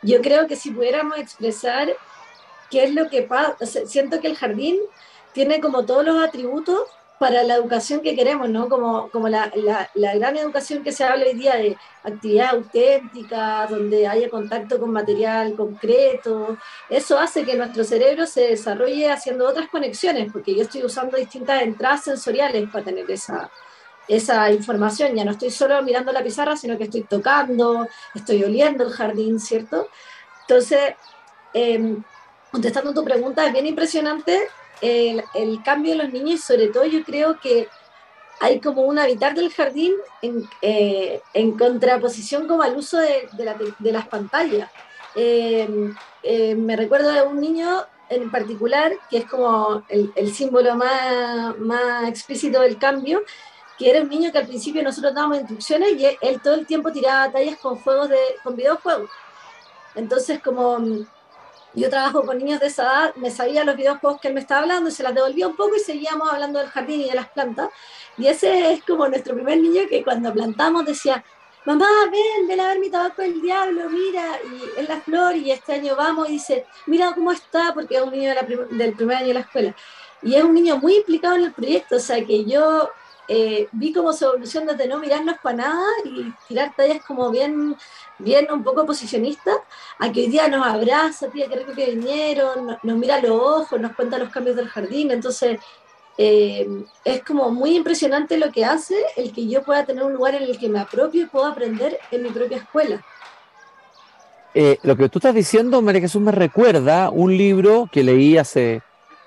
yo 0.02 0.20
creo 0.20 0.46
que 0.46 0.56
si 0.56 0.70
pudiéramos 0.70 1.18
expresar 1.18 1.88
qué 2.70 2.84
es 2.84 2.94
lo 2.94 3.08
que 3.08 3.22
pasa. 3.22 3.56
siento 3.86 4.20
que 4.20 4.28
el 4.28 4.36
jardín 4.36 4.76
tiene 5.32 5.60
como 5.60 5.84
todos 5.84 6.04
los 6.04 6.22
atributos 6.22 6.80
para 7.18 7.42
la 7.42 7.54
educación 7.54 8.00
que 8.00 8.14
queremos, 8.14 8.48
¿no? 8.48 8.68
Como, 8.68 9.10
como 9.10 9.28
la, 9.28 9.50
la, 9.94 10.14
gran 10.14 10.36
educación 10.36 10.84
que 10.84 10.92
se 10.92 11.04
habla 11.04 11.26
hoy 11.26 11.34
día 11.34 11.56
de 11.56 11.76
actividad 12.04 12.54
auténtica, 12.54 13.66
donde 13.68 14.06
haya 14.06 14.30
contacto 14.30 14.78
con 14.78 14.90
material 14.92 15.54
concreto. 15.54 16.56
Eso 16.88 17.18
hace 17.18 17.44
que 17.44 17.56
nuestro 17.56 17.82
cerebro 17.82 18.24
se 18.26 18.42
desarrolle 18.42 19.10
haciendo 19.10 19.48
otras 19.48 19.68
conexiones, 19.68 20.32
porque 20.32 20.54
yo 20.54 20.62
estoy 20.62 20.84
usando 20.84 21.16
distintas 21.16 21.62
entradas 21.62 22.04
sensoriales 22.04 22.70
para 22.70 22.84
tener 22.84 23.10
esa, 23.10 23.50
esa 24.06 24.52
información. 24.52 25.14
Ya 25.14 25.24
no 25.24 25.32
estoy 25.32 25.50
solo 25.50 25.82
mirando 25.82 26.12
la 26.12 26.22
pizarra, 26.22 26.56
sino 26.56 26.78
que 26.78 26.84
estoy 26.84 27.02
tocando, 27.02 27.88
estoy 28.14 28.44
oliendo 28.44 28.84
el 28.84 28.90
jardín, 28.90 29.40
¿cierto? 29.40 29.88
Entonces, 30.42 30.94
eh, 31.52 31.96
contestando 32.52 32.94
tu 32.94 33.04
pregunta, 33.04 33.44
es 33.44 33.52
bien 33.52 33.66
impresionante 33.66 34.48
el, 34.80 35.62
cambio 35.64 35.92
de 35.92 36.04
los 36.04 36.12
niños 36.12 36.34
y 36.34 36.38
sobre 36.38 36.68
todo 36.68 36.84
yo 36.84 37.02
creo 37.04 37.38
que 37.40 37.68
hay 38.40 38.60
como 38.60 38.82
un 38.82 38.98
habitar 38.98 39.34
del 39.34 39.52
jardín 39.52 39.94
en, 40.22 40.48
eh, 40.62 41.20
en 41.34 41.58
contraposición 41.58 42.46
como 42.46 42.62
al 42.62 42.76
uso 42.76 42.98
de, 42.98 43.28
de, 43.32 43.44
la, 43.44 43.56
de 43.78 43.92
las 43.92 44.06
pantallas. 44.06 44.70
Eh, 45.14 45.94
me 46.56 46.76
recuerdo 46.76 47.12
de 47.12 47.22
un 47.22 47.40
niño 47.40 47.84
en 48.10 48.30
particular, 48.30 48.92
que 49.10 49.18
es 49.18 49.24
como 49.26 49.82
el, 49.88 50.34
símbolo 50.34 50.74
más, 50.74 51.56
más 51.58 52.08
explícito 52.08 52.60
del 52.60 52.78
cambio, 52.78 53.22
que 53.78 53.90
era 53.90 54.02
un 54.02 54.08
niño 54.08 54.32
que 54.32 54.38
al 54.38 54.46
principio 54.46 54.82
nosotros 54.82 55.14
dábamos 55.14 55.38
instrucciones 55.38 55.92
y 55.96 56.06
él, 56.20 56.40
todo 56.42 56.54
el 56.54 56.66
tiempo 56.66 56.90
tiraba 56.90 57.30
tallas 57.30 57.58
con 57.58 57.76
juegos 57.76 58.08
de, 58.08 58.18
con 58.42 58.56
videojuegos. 58.56 59.10
Entonces, 59.94 60.40
como 60.42 60.78
yo 61.78 61.90
trabajo 61.90 62.24
con 62.24 62.38
niños 62.38 62.60
de 62.60 62.66
esa 62.66 62.82
edad, 62.82 63.14
me 63.16 63.30
sabía 63.30 63.64
los 63.64 63.76
videojuegos 63.76 64.20
que 64.20 64.28
él 64.28 64.34
me 64.34 64.40
estaba 64.40 64.62
hablando, 64.62 64.90
se 64.90 65.02
las 65.02 65.14
devolvía 65.14 65.46
un 65.46 65.56
poco 65.56 65.76
y 65.76 65.80
seguíamos 65.80 66.32
hablando 66.32 66.58
del 66.58 66.68
jardín 66.68 67.00
y 67.02 67.08
de 67.08 67.14
las 67.14 67.28
plantas. 67.28 67.70
Y 68.16 68.26
ese 68.26 68.72
es 68.72 68.82
como 68.84 69.08
nuestro 69.08 69.34
primer 69.34 69.58
niño 69.60 69.82
que 69.88 70.02
cuando 70.02 70.32
plantamos 70.32 70.84
decía, 70.86 71.24
mamá, 71.64 71.88
ven, 72.10 72.48
ven 72.48 72.60
a 72.60 72.68
ver 72.68 72.78
mi 72.78 72.90
tabaco 72.90 73.22
del 73.22 73.40
diablo, 73.40 73.90
mira, 73.90 74.38
y 74.44 74.80
es 74.80 74.88
la 74.88 75.00
flor, 75.00 75.36
y 75.36 75.50
este 75.50 75.74
año 75.74 75.96
vamos 75.96 76.28
y 76.28 76.32
dice, 76.32 76.66
mira 76.86 77.12
cómo 77.14 77.32
está, 77.32 77.74
porque 77.74 77.96
es 77.96 78.02
un 78.02 78.10
niño 78.10 78.34
del 78.70 78.94
primer 78.94 79.16
año 79.18 79.28
de 79.28 79.34
la 79.34 79.40
escuela. 79.40 79.74
Y 80.22 80.34
es 80.34 80.42
un 80.42 80.54
niño 80.54 80.78
muy 80.78 80.96
implicado 80.96 81.36
en 81.36 81.44
el 81.44 81.52
proyecto, 81.52 81.96
o 81.96 82.00
sea 82.00 82.24
que 82.24 82.44
yo 82.44 82.90
eh, 83.28 83.68
vi 83.72 83.92
como 83.92 84.12
su 84.14 84.24
evolución 84.24 84.66
desde 84.66 84.88
no 84.88 84.98
mirarnos 84.98 85.36
para 85.42 85.56
nada 85.56 85.86
y 86.04 86.32
tirar 86.48 86.72
tallas 86.74 87.04
como 87.06 87.30
bien, 87.30 87.76
bien 88.18 88.50
un 88.50 88.64
poco 88.64 88.86
posicionista, 88.86 89.52
a 89.98 90.10
que 90.10 90.20
hoy 90.20 90.28
día 90.28 90.48
nos 90.48 90.66
abraza, 90.66 91.28
tía, 91.28 91.46
qué 91.46 91.56
rico 91.56 91.74
que 91.74 91.90
vinieron, 91.90 92.78
nos, 92.82 92.96
mira 92.96 93.20
los 93.20 93.32
ojos, 93.32 93.78
nos 93.78 93.94
cuenta 93.94 94.18
los 94.18 94.30
cambios 94.30 94.56
del 94.56 94.68
jardín, 94.68 95.10
entonces 95.10 95.60
eh, 96.16 96.66
es 97.04 97.22
como 97.22 97.50
muy 97.50 97.76
impresionante 97.76 98.38
lo 98.38 98.50
que 98.50 98.64
hace 98.64 98.96
el 99.16 99.32
que 99.32 99.46
yo 99.46 99.62
pueda 99.62 99.84
tener 99.84 100.02
un 100.02 100.14
lugar 100.14 100.34
en 100.34 100.44
el 100.44 100.58
que 100.58 100.70
me 100.70 100.80
apropio 100.80 101.24
y 101.24 101.26
puedo 101.26 101.46
aprender 101.46 101.98
en 102.10 102.22
mi 102.22 102.30
propia 102.30 102.56
escuela. 102.56 103.04
Eh, 104.54 104.78
lo 104.82 104.96
que 104.96 105.08
tú 105.10 105.18
estás 105.18 105.34
diciendo, 105.34 105.82
María 105.82 106.00
Jesús, 106.00 106.22
me 106.22 106.32
recuerda 106.32 107.10
un 107.10 107.36
libro 107.36 107.88
que 107.92 108.02
leí 108.02 108.38
hace 108.38 108.82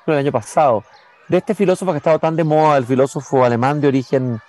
el 0.07 0.13
año 0.15 0.31
pasado, 0.31 0.83
de 1.31 1.37
este 1.37 1.55
filósofo 1.55 1.93
que 1.93 1.95
ha 1.95 1.97
estado 1.97 2.19
tan 2.19 2.35
de 2.35 2.43
moda, 2.43 2.77
el 2.77 2.85
filósofo 2.85 3.45
alemán 3.45 3.79
de 3.79 3.87
origen 3.87 4.41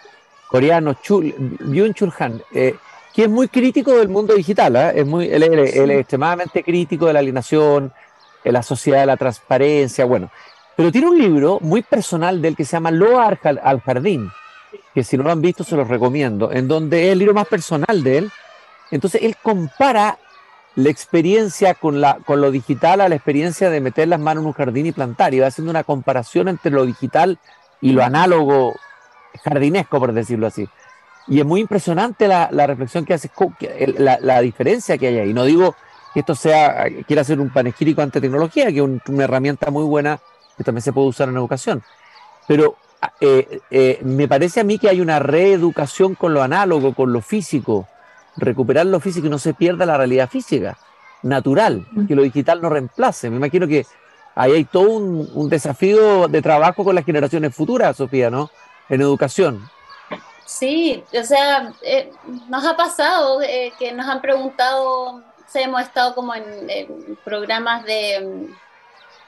coreano, 0.49 0.95
Chul, 0.95 1.33
Byung-Chul 1.61 2.13
Han, 2.19 2.43
eh, 2.53 2.75
que 3.15 3.23
es 3.23 3.29
muy 3.29 3.47
crítico 3.47 3.97
del 3.97 4.09
mundo 4.09 4.35
digital, 4.35 4.75
¿eh? 4.75 4.93
es 4.97 5.07
muy, 5.07 5.29
él, 5.29 5.45
es 5.45 5.77
extremadamente 5.77 6.65
crítico 6.65 7.07
de 7.07 7.13
la 7.13 7.21
alienación, 7.21 7.93
de 8.43 8.51
la 8.51 8.65
sociedad 8.65 9.01
de 9.01 9.07
la 9.07 9.17
transparencia, 9.17 10.05
bueno. 10.05 10.31
Pero 10.77 10.91
tiene 10.91 11.09
un 11.09 11.19
libro 11.19 11.59
muy 11.61 11.83
personal 11.83 12.43
del 12.43 12.57
que 12.57 12.65
se 12.65 12.73
llama 12.73 12.91
Loa 12.91 13.39
al 13.63 13.81
Jardín, 13.81 14.31
que 14.93 15.05
si 15.05 15.17
no 15.17 15.23
lo 15.23 15.31
han 15.31 15.41
visto 15.41 15.63
se 15.63 15.77
los 15.77 15.87
recomiendo, 15.87 16.51
en 16.51 16.67
donde 16.67 17.07
es 17.07 17.13
el 17.13 17.21
libro 17.21 17.35
más 17.35 17.47
personal 17.47 18.03
de 18.03 18.19
él. 18.19 18.31
Entonces 18.91 19.23
él 19.23 19.37
compara 19.41 20.19
la 20.75 20.91
experiencia 20.91 21.75
con, 21.75 22.01
la, 22.01 22.19
con 22.25 22.41
lo 22.41 22.51
digital 22.51 23.01
a 23.01 23.09
la 23.09 23.15
experiencia 23.15 23.71
de 23.71 23.81
meter 23.81 24.09
las 24.09 24.21
manos 24.21 24.43
en 24.43 24.49
un 24.49 24.53
jardín 24.53 24.87
y 24.87 24.93
plantar. 24.93 25.33
Va 25.41 25.47
haciendo 25.47 25.71
una 25.71 25.85
comparación 25.85 26.49
entre 26.49 26.73
lo 26.73 26.87
digital 26.87 27.39
y 27.81 27.93
lo 27.93 28.03
análogo 28.03 28.75
jardinesco, 29.45 29.99
por 29.99 30.13
decirlo 30.13 30.47
así. 30.47 30.69
Y 31.29 31.41
es 31.41 31.47
muy 31.47 31.61
impresionante 31.61 32.27
la, 32.27 32.49
reflexión 32.67 33.05
que 33.05 33.15
hace, 33.15 33.31
la, 33.99 34.41
diferencia 34.41 34.99
que 34.99 35.09
hay 35.09 35.19
ahí. 35.19 35.33
No 35.33 35.45
digo 35.45 35.77
que 36.15 36.21
esto 36.21 36.35
sea, 36.35 36.87
quiera 37.07 37.25
ser 37.25 37.41
un 37.41 37.51
panegírico 37.51 38.03
ante 38.03 38.21
tecnología, 38.21 38.67
que 38.67 38.79
es 38.79 39.09
una 39.09 39.25
herramienta 39.25 39.71
muy 39.71 39.85
buena 39.85 40.21
que 40.57 40.65
también 40.65 40.83
se 40.83 40.93
puede 40.93 41.09
usar 41.09 41.29
en 41.29 41.37
educación. 41.37 41.83
Pero 42.49 42.77
eh, 43.21 43.61
eh, 43.71 44.01
me 44.03 44.29
parece 44.29 44.61
a 44.61 44.65
mí 44.65 44.79
que 44.79 44.89
hay 44.89 45.01
una 45.01 45.19
reeducación 45.19 46.15
con 46.15 46.35
lo 46.35 46.43
análogo, 46.43 46.95
con 46.95 47.13
lo 47.13 47.21
físico, 47.21 47.89
recuperar 48.37 48.87
lo 48.87 49.01
físico 49.01 49.27
y 49.27 49.31
no 49.31 49.39
se 49.39 49.55
pierda 49.55 49.87
la 49.87 49.97
realidad 49.97 50.29
física, 50.29 50.79
natural, 51.23 51.87
mm. 51.93 52.07
que 52.07 52.15
lo 52.15 52.23
digital 52.23 52.61
no 52.61 52.69
reemplace. 52.69 53.31
Me 53.31 53.37
imagino 53.37 53.67
que 53.67 53.87
ahí 54.35 54.53
hay 54.53 54.65
todo 54.65 54.91
un, 54.91 55.49
desafío 55.49 56.29
de 56.29 56.43
trabajo 56.43 56.85
con 56.85 56.95
las 56.95 57.05
generaciones 57.05 57.55
futuras, 57.55 57.97
Sofía, 57.97 58.31
¿no? 58.31 58.51
En 58.89 59.01
educación. 59.01 59.69
Sí, 60.45 61.03
o 61.19 61.25
sea, 61.25 61.73
eh, 61.83 62.13
nos 62.49 62.65
ha 62.67 62.77
pasado 62.77 63.41
eh, 63.43 63.73
que 63.79 63.93
nos 63.93 64.07
han 64.07 64.21
preguntado, 64.21 65.23
hemos 65.55 65.83
estado 65.83 66.15
como 66.15 66.35
en, 66.35 67.17
programas 67.25 67.85
de, 67.85 68.49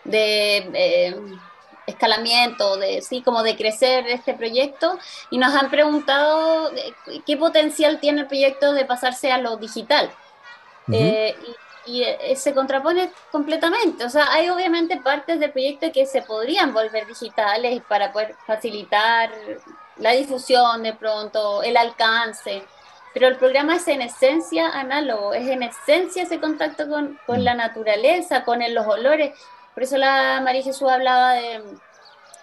de 0.04 0.56
eh, 0.74 1.16
escalamiento, 1.86 2.76
de 2.76 3.02
sí, 3.02 3.22
como 3.22 3.42
de 3.42 3.56
crecer 3.56 4.06
este 4.08 4.34
proyecto 4.34 4.98
y 5.30 5.38
nos 5.38 5.54
han 5.54 5.70
preguntado 5.70 6.72
eh, 6.74 6.94
qué 7.26 7.36
potencial 7.36 8.00
tiene 8.00 8.22
el 8.22 8.26
proyecto 8.26 8.72
de 8.72 8.84
pasarse 8.84 9.32
a 9.32 9.38
lo 9.38 9.56
digital. 9.56 10.10
Eh, 10.92 11.34
y, 11.86 12.02
eh, 12.02 12.36
se 12.36 12.54
contrapone 12.54 13.10
completamente. 13.30 14.04
O 14.04 14.10
sea, 14.10 14.32
hay 14.32 14.48
obviamente 14.50 14.98
partes 14.98 15.38
del 15.40 15.52
proyecto 15.52 15.92
que 15.92 16.06
se 16.06 16.22
podrían 16.22 16.72
volver 16.72 17.06
digitales 17.06 17.82
para 17.88 18.12
poder 18.12 18.34
facilitar 18.46 19.30
la 19.96 20.10
difusión 20.12 20.82
de 20.82 20.94
pronto, 20.94 21.62
el 21.62 21.76
alcance. 21.76 22.64
Pero 23.12 23.28
el 23.28 23.36
programa 23.36 23.76
es 23.76 23.86
en 23.86 24.02
esencia 24.02 24.68
análogo, 24.70 25.34
es 25.34 25.48
en 25.48 25.62
esencia 25.62 26.24
ese 26.24 26.40
contacto 26.40 26.88
con, 26.88 27.18
con 27.26 27.40
mm. 27.40 27.44
la 27.44 27.54
naturaleza, 27.54 28.44
con 28.44 28.60
los 28.74 28.86
olores. 28.86 29.38
Por 29.74 29.82
eso 29.82 29.96
la 29.96 30.40
María 30.42 30.62
Jesús 30.62 30.88
hablaba 30.88 31.32
de, 31.32 31.62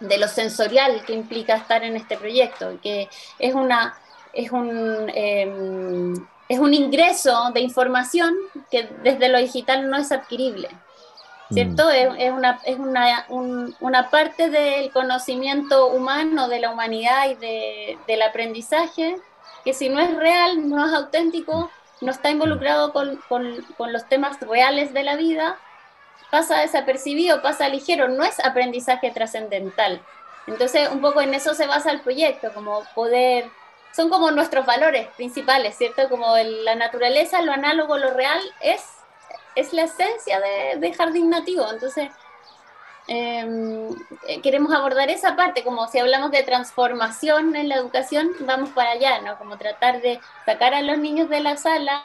de, 0.01 0.17
lo 0.17 0.27
sensorial 0.27 1.03
que 1.05 1.13
implica 1.13 1.55
estar 1.55 1.83
en 1.83 1.95
este 1.95 2.17
proyecto, 2.17 2.77
que 2.83 3.09
es, 3.39 3.55
una, 3.55 3.97
es, 4.33 4.51
un, 4.51 5.09
em, 5.15 6.13
es 6.49 6.59
un 6.59 6.73
ingreso 6.73 7.51
de 7.53 7.61
información 7.61 8.35
que 8.69 8.89
desde 9.01 9.29
lo 9.29 9.39
digital 9.39 9.89
no 9.89 9.97
es 9.97 10.11
adquirible. 10.11 10.69
¿Cierto? 11.49 11.87
Mm. 11.87 12.15
Es, 12.17 12.31
una, 12.31 12.59
es 12.63 12.79
una, 12.79 13.25
una, 13.79 14.09
parte 14.09 14.49
del 14.49 14.89
conocimiento 14.91 15.87
humano, 15.87 16.47
de 16.47 16.61
la 16.61 16.71
humanidad 16.71 17.29
y 17.29 17.35
de, 17.35 17.97
del 18.07 18.21
aprendizaje, 18.21 19.17
que 19.65 19.73
si 19.73 19.89
no 19.89 19.99
es 19.99 20.15
real, 20.15 20.69
no 20.69 20.85
es 20.85 20.93
auténtico, 20.93 21.69
no 21.99 22.11
está 22.11 22.29
involucrado 22.29 22.93
con, 22.93 23.17
con, 23.27 23.61
con 23.77 23.91
los 23.91 24.07
temas 24.07 24.39
reales 24.39 24.93
de 24.93 25.03
la 25.03 25.17
vida, 25.17 25.57
pasa 26.29 26.60
desapercibido, 26.60 27.41
pasa 27.41 27.69
ligero, 27.69 28.07
no 28.07 28.23
es 28.23 28.39
aprendizaje 28.39 29.12
trascendental. 29.12 30.01
Entonces, 30.47 30.89
un 30.89 31.01
poco 31.01 31.21
en 31.21 31.34
eso 31.34 31.53
se 31.53 31.67
basa 31.67 31.91
el 31.91 32.01
proyecto, 32.01 32.53
como 32.53 32.84
poder, 32.95 33.49
son 33.93 34.10
como 34.10 34.31
nuestros 34.31 34.65
valores 34.65 35.07
principales, 35.15 35.77
¿cierto? 35.77 36.10
Como 36.10 36.36
la 36.38 36.75
naturaleza, 36.75 37.41
lo 37.41 37.51
análogo, 37.51 37.97
lo 37.97 38.12
real, 38.12 38.39
es, 38.62 38.81
es 39.55 39.73
la 39.73 39.84
esencia 39.84 40.39
de, 40.77 40.93
jardín 40.93 41.29
nativo. 41.29 41.65
Entonces, 41.71 42.10
em, 43.07 43.89
eh, 44.27 44.41
queremos 44.41 44.73
abordar 44.73 45.10
esa 45.10 45.36
parte, 45.36 45.63
como 45.63 45.88
si 45.88 45.99
hablamos 45.99 46.31
de 46.31 46.43
transformación 46.43 47.55
en 47.55 47.69
la 47.69 47.75
educación, 47.75 48.31
vamos 48.41 48.69
para 48.69 48.91
allá, 48.91 49.19
¿no? 49.21 49.38
Como 49.38 49.57
tratar 49.57 50.01
de 50.01 50.19
sacar 50.45 50.73
a 50.73 50.81
los 50.81 50.97
niños 50.97 51.29
de 51.29 51.41
la 51.41 51.57
sala, 51.57 52.01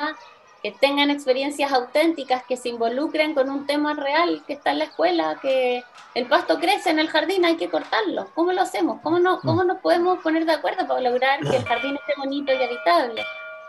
que 0.66 0.72
tengan 0.72 1.10
experiencias 1.10 1.70
auténticas, 1.70 2.42
que 2.42 2.56
se 2.56 2.70
involucren 2.70 3.34
con 3.34 3.48
un 3.50 3.66
tema 3.68 3.94
real 3.94 4.42
que 4.48 4.54
está 4.54 4.72
en 4.72 4.80
la 4.80 4.86
escuela, 4.86 5.38
que 5.40 5.84
el 6.12 6.26
pasto 6.26 6.58
crece 6.58 6.90
en 6.90 6.98
el 6.98 7.08
jardín, 7.08 7.44
hay 7.44 7.56
que 7.56 7.68
cortarlo. 7.68 8.26
¿Cómo 8.34 8.52
lo 8.52 8.62
hacemos? 8.62 8.98
¿Cómo, 9.00 9.20
no, 9.20 9.38
cómo 9.42 9.62
nos 9.62 9.78
podemos 9.78 10.18
poner 10.24 10.44
de 10.44 10.54
acuerdo 10.54 10.84
para 10.88 11.00
lograr 11.00 11.38
que 11.38 11.54
el 11.54 11.64
jardín 11.68 11.94
esté 11.94 12.14
bonito 12.18 12.52
y 12.52 12.60
habitable? 12.60 13.22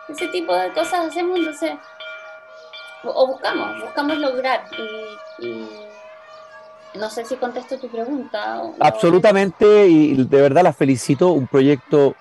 Ese 0.10 0.28
tipo 0.30 0.56
de 0.56 0.72
cosas 0.72 1.06
hacemos, 1.06 1.38
entonces, 1.38 1.74
o, 3.04 3.10
o 3.10 3.28
buscamos, 3.28 3.80
buscamos 3.80 4.18
lograr. 4.18 4.66
Y, 5.38 5.68
no 6.96 7.12
sé 7.12 7.26
si 7.26 7.36
contesto 7.36 7.78
tu 7.78 7.90
pregunta. 7.90 8.60
Absolutamente, 8.80 9.86
y 9.88 10.16
de 10.16 10.42
verdad 10.42 10.64
la 10.64 10.74
felicito, 10.74 11.28
un 11.28 11.46
proyecto 11.46 12.16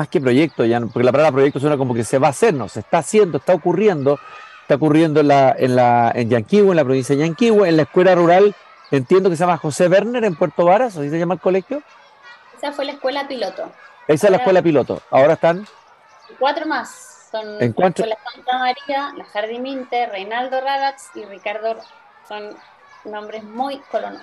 más 0.00 0.08
que 0.08 0.18
proyecto, 0.18 0.64
ya, 0.64 0.80
porque 0.80 1.04
la 1.04 1.12
palabra 1.12 1.30
proyecto 1.30 1.60
suena 1.60 1.76
como 1.76 1.92
que 1.92 2.04
se 2.04 2.18
va 2.18 2.28
a 2.28 2.30
hacer, 2.30 2.54
no, 2.54 2.70
se 2.70 2.80
está 2.80 2.98
haciendo, 2.98 3.36
está 3.36 3.52
ocurriendo, 3.52 4.18
está 4.62 4.76
ocurriendo 4.76 5.20
en 5.20 5.28
la, 5.28 5.54
en 5.58 5.76
la, 5.76 6.10
en 6.14 6.30
Yanquihue, 6.30 6.70
en 6.70 6.76
la 6.76 6.84
provincia 6.84 7.14
de 7.14 7.20
Yanquihue, 7.20 7.68
en 7.68 7.76
la 7.76 7.82
escuela 7.82 8.14
rural, 8.14 8.54
entiendo 8.90 9.28
que 9.28 9.36
se 9.36 9.40
llama 9.40 9.58
José 9.58 9.88
Werner 9.88 10.24
en 10.24 10.36
Puerto 10.36 10.64
Varas, 10.64 10.96
así 10.96 11.10
se 11.10 11.18
llama 11.18 11.34
el 11.34 11.40
colegio. 11.40 11.82
Esa 12.56 12.72
fue 12.72 12.86
la 12.86 12.92
escuela 12.92 13.28
piloto. 13.28 13.70
Esa 14.08 14.26
es 14.28 14.30
la 14.30 14.38
escuela 14.38 14.62
piloto. 14.62 15.02
Ahora 15.10 15.34
están. 15.34 15.66
Cuatro 16.38 16.64
más. 16.64 17.28
Son 17.30 17.46
¿En 17.60 17.74
la 17.76 17.88
escuela 17.88 18.16
Santa 18.34 18.58
María, 18.58 19.12
la 19.18 19.24
Jardín 19.24 19.62
Minte, 19.62 20.06
Reinaldo 20.06 20.62
Ragaz 20.62 21.10
y 21.14 21.26
Ricardo. 21.26 21.76
Son 22.26 22.56
nombres 23.04 23.44
muy 23.44 23.78
colonos. 23.90 24.22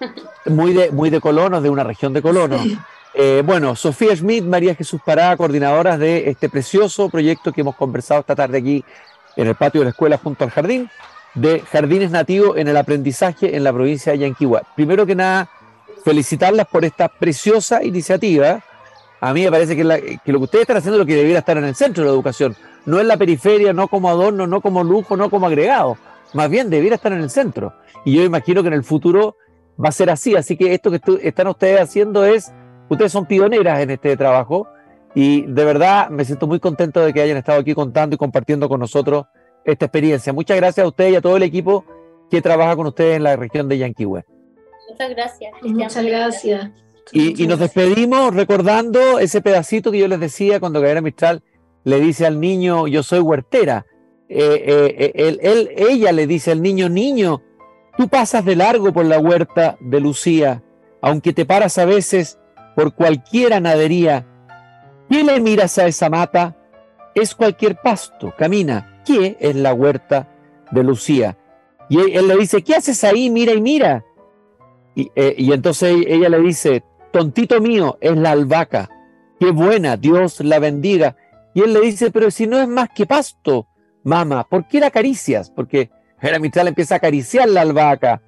Muy 0.46 0.72
de, 0.72 0.90
muy 0.90 1.10
de 1.10 1.20
colonos, 1.20 1.62
de 1.62 1.70
una 1.70 1.84
región 1.84 2.12
de 2.12 2.22
colonos. 2.22 2.60
Eh, 3.14 3.42
bueno, 3.44 3.76
Sofía 3.76 4.16
Schmidt, 4.16 4.44
María 4.44 4.74
Jesús 4.74 5.00
Pará, 5.04 5.36
coordinadoras 5.36 5.98
de 5.98 6.30
este 6.30 6.48
precioso 6.48 7.10
proyecto 7.10 7.52
que 7.52 7.60
hemos 7.60 7.76
conversado 7.76 8.20
esta 8.20 8.34
tarde 8.34 8.58
aquí 8.58 8.84
en 9.36 9.48
el 9.48 9.54
patio 9.54 9.80
de 9.82 9.86
la 9.86 9.90
escuela 9.90 10.16
junto 10.16 10.44
al 10.44 10.50
jardín, 10.50 10.88
de 11.34 11.60
jardines 11.60 12.10
nativos 12.10 12.56
en 12.56 12.68
el 12.68 12.76
aprendizaje 12.76 13.54
en 13.54 13.64
la 13.64 13.72
provincia 13.72 14.12
de 14.12 14.18
Yanquihua. 14.18 14.62
Primero 14.74 15.04
que 15.04 15.14
nada, 15.14 15.50
felicitarlas 16.04 16.66
por 16.68 16.84
esta 16.84 17.08
preciosa 17.08 17.82
iniciativa. 17.84 18.62
A 19.20 19.32
mí 19.34 19.44
me 19.44 19.50
parece 19.50 19.76
que, 19.76 19.84
lo 19.84 19.98
que 19.98 20.44
ustedes 20.44 20.62
están 20.62 20.78
haciendo 20.78 20.96
es 20.96 21.00
lo 21.00 21.06
que 21.06 21.16
debiera 21.16 21.40
estar 21.40 21.56
en 21.56 21.64
el 21.64 21.74
centro 21.74 22.02
de 22.02 22.08
la 22.08 22.14
educación, 22.14 22.56
no 22.86 22.98
en 22.98 23.08
la 23.08 23.16
periferia, 23.16 23.72
no 23.72 23.88
como 23.88 24.08
adorno, 24.08 24.46
no 24.46 24.60
como 24.60 24.82
lujo, 24.82 25.16
no 25.16 25.30
como 25.30 25.46
agregado. 25.46 25.98
Más 26.32 26.48
bien 26.48 26.70
debiera 26.70 26.96
estar 26.96 27.12
en 27.12 27.20
el 27.20 27.30
centro. 27.30 27.74
Y 28.04 28.14
yo 28.14 28.22
imagino 28.22 28.62
que 28.62 28.68
en 28.68 28.74
el 28.74 28.84
futuro 28.84 29.36
va 29.82 29.90
a 29.90 29.92
ser 29.92 30.10
así. 30.10 30.34
Así 30.34 30.56
que 30.56 30.74
esto 30.74 30.90
que 30.90 31.00
están 31.22 31.46
ustedes 31.46 31.80
haciendo 31.80 32.24
es 32.24 32.52
Ustedes 32.88 33.12
son 33.12 33.26
pioneras 33.26 33.80
en 33.80 33.90
este 33.90 34.16
trabajo 34.16 34.68
y 35.14 35.42
de 35.42 35.64
verdad 35.64 36.10
me 36.10 36.24
siento 36.24 36.46
muy 36.46 36.60
contento 36.60 37.00
de 37.00 37.12
que 37.12 37.20
hayan 37.20 37.36
estado 37.36 37.60
aquí 37.60 37.74
contando 37.74 38.14
y 38.14 38.18
compartiendo 38.18 38.68
con 38.68 38.80
nosotros 38.80 39.26
esta 39.64 39.86
experiencia. 39.86 40.32
Muchas 40.32 40.56
gracias 40.56 40.84
a 40.84 40.88
ustedes 40.88 41.12
y 41.12 41.16
a 41.16 41.20
todo 41.20 41.36
el 41.36 41.42
equipo 41.42 41.84
que 42.30 42.40
trabaja 42.40 42.76
con 42.76 42.86
ustedes 42.86 43.16
en 43.16 43.22
la 43.22 43.36
región 43.36 43.68
de 43.68 43.78
Yanquihue. 43.78 44.24
Muchas 44.90 45.10
gracias. 45.10 45.52
Muchas 45.62 46.04
gracias. 46.04 46.70
Y, 47.12 47.46
nos 47.46 47.58
despedimos 47.58 48.34
recordando 48.34 49.18
ese 49.18 49.40
pedacito 49.40 49.90
que 49.90 49.98
yo 49.98 50.08
les 50.08 50.20
decía 50.20 50.60
cuando 50.60 50.80
Gabriela 50.80 51.00
Mistral 51.00 51.42
le 51.84 52.00
dice 52.00 52.26
al 52.26 52.40
niño, 52.40 52.86
yo 52.86 53.02
soy 53.02 53.20
huertera. 53.20 53.86
Eh, 54.28 54.62
eh, 54.66 55.12
eh, 55.14 55.38
él, 55.42 55.70
ella 55.76 56.12
le 56.12 56.26
dice 56.26 56.52
al 56.52 56.62
niño, 56.62 56.88
niño, 56.88 57.42
tú 57.98 58.08
pasas 58.08 58.44
de 58.44 58.56
largo 58.56 58.92
por 58.92 59.04
la 59.04 59.18
huerta 59.18 59.76
de 59.80 60.00
Lucía, 60.00 60.62
aunque 61.02 61.32
te 61.32 61.44
paras 61.44 61.76
a 61.78 61.84
veces 61.84 62.38
por 62.74 62.94
cualquier 62.94 63.54
anadería. 63.54 64.26
¿Qué 65.08 65.22
le 65.22 65.40
miras 65.40 65.78
a 65.78 65.86
esa 65.86 66.08
mata? 66.08 66.56
Es 67.14 67.34
cualquier 67.34 67.76
pasto, 67.76 68.34
camina. 68.36 69.02
¿Qué 69.04 69.36
es 69.40 69.54
la 69.56 69.74
huerta 69.74 70.28
de 70.70 70.82
Lucía? 70.82 71.36
Y 71.88 72.16
él 72.16 72.28
le 72.28 72.36
dice, 72.36 72.62
¿qué 72.62 72.76
haces 72.76 73.04
ahí? 73.04 73.28
Mira 73.28 73.52
y 73.52 73.60
mira. 73.60 74.04
Y, 74.94 75.10
eh, 75.14 75.34
entonces 75.38 76.04
ella 76.06 76.28
le 76.28 76.40
dice, 76.40 76.82
tontito 77.12 77.60
mío, 77.60 77.98
es 78.00 78.16
la 78.16 78.30
albahaca. 78.30 78.88
Qué 79.38 79.50
buena, 79.50 79.96
Dios 79.96 80.40
la 80.40 80.58
bendiga. 80.58 81.16
Y 81.54 81.60
él 81.60 81.72
le 81.72 81.80
dice, 81.80 82.10
pero 82.10 82.30
si 82.30 82.46
no 82.46 82.58
es 82.60 82.68
más 82.68 82.88
que 82.94 83.06
pasto, 83.06 83.66
mamá, 84.04 84.46
¿por 84.48 84.66
qué 84.68 84.80
la 84.80 84.86
acaricias? 84.86 85.50
Porque 85.50 85.90
era 86.20 86.38
Mitral 86.38 86.68
empieza 86.68 86.94
a 86.94 86.98
acariciar 86.98 87.48
la 87.48 87.62
albahaca. 87.62 88.22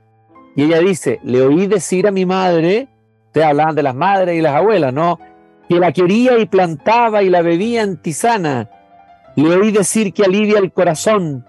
Y 0.57 0.65
ella 0.65 0.81
dice, 0.81 1.21
le 1.23 1.43
oí 1.43 1.67
decir 1.67 2.07
a 2.07 2.11
mi 2.11 2.27
madre 2.27 2.89
Ustedes 3.35 3.49
hablaban 3.49 3.75
de 3.75 3.83
las 3.83 3.97
madres 3.97 4.39
y 4.39 4.41
las 4.41 4.55
abuelas, 4.55 4.95
¿no? 4.95 5.19
Que 5.69 5.81
la 5.81 5.91
quería 5.91 6.39
y 6.39 6.47
plantaba 6.47 7.25
y 7.25 7.31
la 7.31 7.43
bebía 7.43 7.83
en 7.83 7.97
tisana. 7.97 8.71
Le 9.35 9.57
oí 9.57 9.73
decir 9.73 10.13
que 10.13 10.23
alivia 10.23 10.61
el 10.61 10.73
corazón 10.73 11.45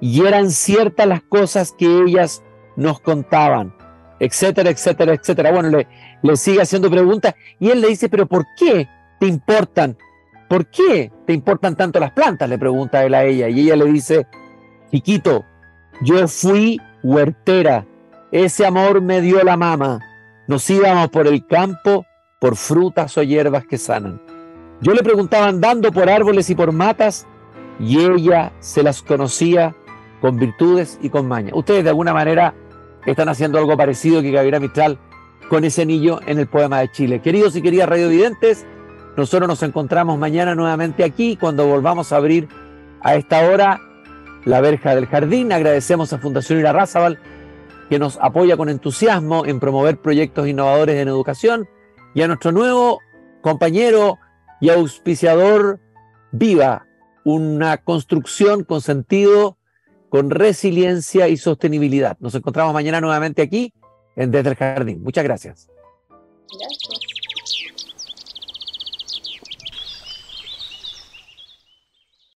y 0.00 0.24
eran 0.24 0.50
ciertas 0.50 1.06
las 1.06 1.20
cosas 1.20 1.74
que 1.76 1.84
ellas 1.84 2.42
nos 2.76 3.00
contaban, 3.00 3.74
etcétera, 4.18 4.70
etcétera, 4.70 5.12
etcétera. 5.12 5.52
Bueno, 5.52 5.68
le, 5.68 5.86
le 6.22 6.36
sigue 6.38 6.62
haciendo 6.62 6.90
preguntas 6.90 7.34
y 7.60 7.68
él 7.68 7.82
le 7.82 7.88
dice, 7.88 8.08
pero 8.08 8.24
¿por 8.24 8.46
qué 8.56 8.88
te 9.20 9.26
importan? 9.26 9.94
¿Por 10.48 10.70
qué 10.70 11.12
te 11.26 11.34
importan 11.34 11.76
tanto 11.76 12.00
las 12.00 12.12
plantas? 12.12 12.48
Le 12.48 12.56
pregunta 12.56 13.04
él 13.04 13.12
a 13.12 13.24
ella 13.24 13.50
y 13.50 13.60
ella 13.60 13.76
le 13.76 13.84
dice, 13.84 14.26
chiquito, 14.90 15.44
yo 16.00 16.26
fui 16.28 16.80
huertera, 17.02 17.84
ese 18.32 18.64
amor 18.64 19.02
me 19.02 19.20
dio 19.20 19.44
la 19.44 19.58
mama 19.58 20.00
nos 20.46 20.68
íbamos 20.70 21.08
por 21.08 21.26
el 21.26 21.46
campo 21.46 22.06
por 22.38 22.56
frutas 22.56 23.16
o 23.18 23.22
hierbas 23.22 23.66
que 23.66 23.78
sanan. 23.78 24.20
Yo 24.80 24.92
le 24.92 25.02
preguntaba 25.02 25.48
andando 25.48 25.90
por 25.90 26.10
árboles 26.10 26.50
y 26.50 26.54
por 26.54 26.72
matas 26.72 27.26
y 27.80 27.98
ella 27.98 28.52
se 28.60 28.82
las 28.82 29.02
conocía 29.02 29.74
con 30.20 30.36
virtudes 30.36 30.98
y 31.02 31.10
con 31.10 31.26
maña. 31.26 31.52
Ustedes 31.54 31.84
de 31.84 31.90
alguna 31.90 32.12
manera 32.12 32.54
están 33.06 33.28
haciendo 33.28 33.58
algo 33.58 33.76
parecido 33.76 34.22
que 34.22 34.30
Gabriela 34.30 34.60
Mistral 34.60 34.98
con 35.48 35.64
ese 35.64 35.86
niño 35.86 36.20
en 36.26 36.38
el 36.38 36.46
poema 36.46 36.80
de 36.80 36.90
Chile. 36.90 37.20
Queridos 37.20 37.56
y 37.56 37.62
queridas 37.62 37.88
radiovidentes, 37.88 38.66
nosotros 39.16 39.48
nos 39.48 39.62
encontramos 39.62 40.18
mañana 40.18 40.54
nuevamente 40.54 41.04
aquí 41.04 41.36
cuando 41.36 41.66
volvamos 41.66 42.12
a 42.12 42.16
abrir 42.16 42.48
a 43.00 43.14
esta 43.14 43.48
hora 43.48 43.80
la 44.44 44.60
verja 44.60 44.94
del 44.94 45.06
jardín. 45.06 45.52
Agradecemos 45.52 46.12
a 46.12 46.18
Fundación 46.18 46.58
que 47.88 47.98
nos 47.98 48.18
apoya 48.20 48.56
con 48.56 48.68
entusiasmo 48.68 49.46
en 49.46 49.60
promover 49.60 50.00
proyectos 50.00 50.48
innovadores 50.48 50.96
en 50.96 51.08
educación, 51.08 51.68
y 52.14 52.22
a 52.22 52.28
nuestro 52.28 52.52
nuevo 52.52 53.00
compañero 53.42 54.18
y 54.60 54.70
auspiciador 54.70 55.80
Viva, 56.32 56.86
una 57.24 57.78
construcción 57.78 58.64
con 58.64 58.80
sentido, 58.80 59.56
con 60.08 60.30
resiliencia 60.30 61.28
y 61.28 61.36
sostenibilidad. 61.36 62.16
Nos 62.20 62.34
encontramos 62.34 62.74
mañana 62.74 63.00
nuevamente 63.00 63.42
aquí 63.42 63.72
en 64.16 64.30
Desde 64.30 64.50
el 64.50 64.56
Jardín. 64.56 65.02
Muchas 65.02 65.24
gracias. 65.24 65.68
Gracias. 66.58 67.05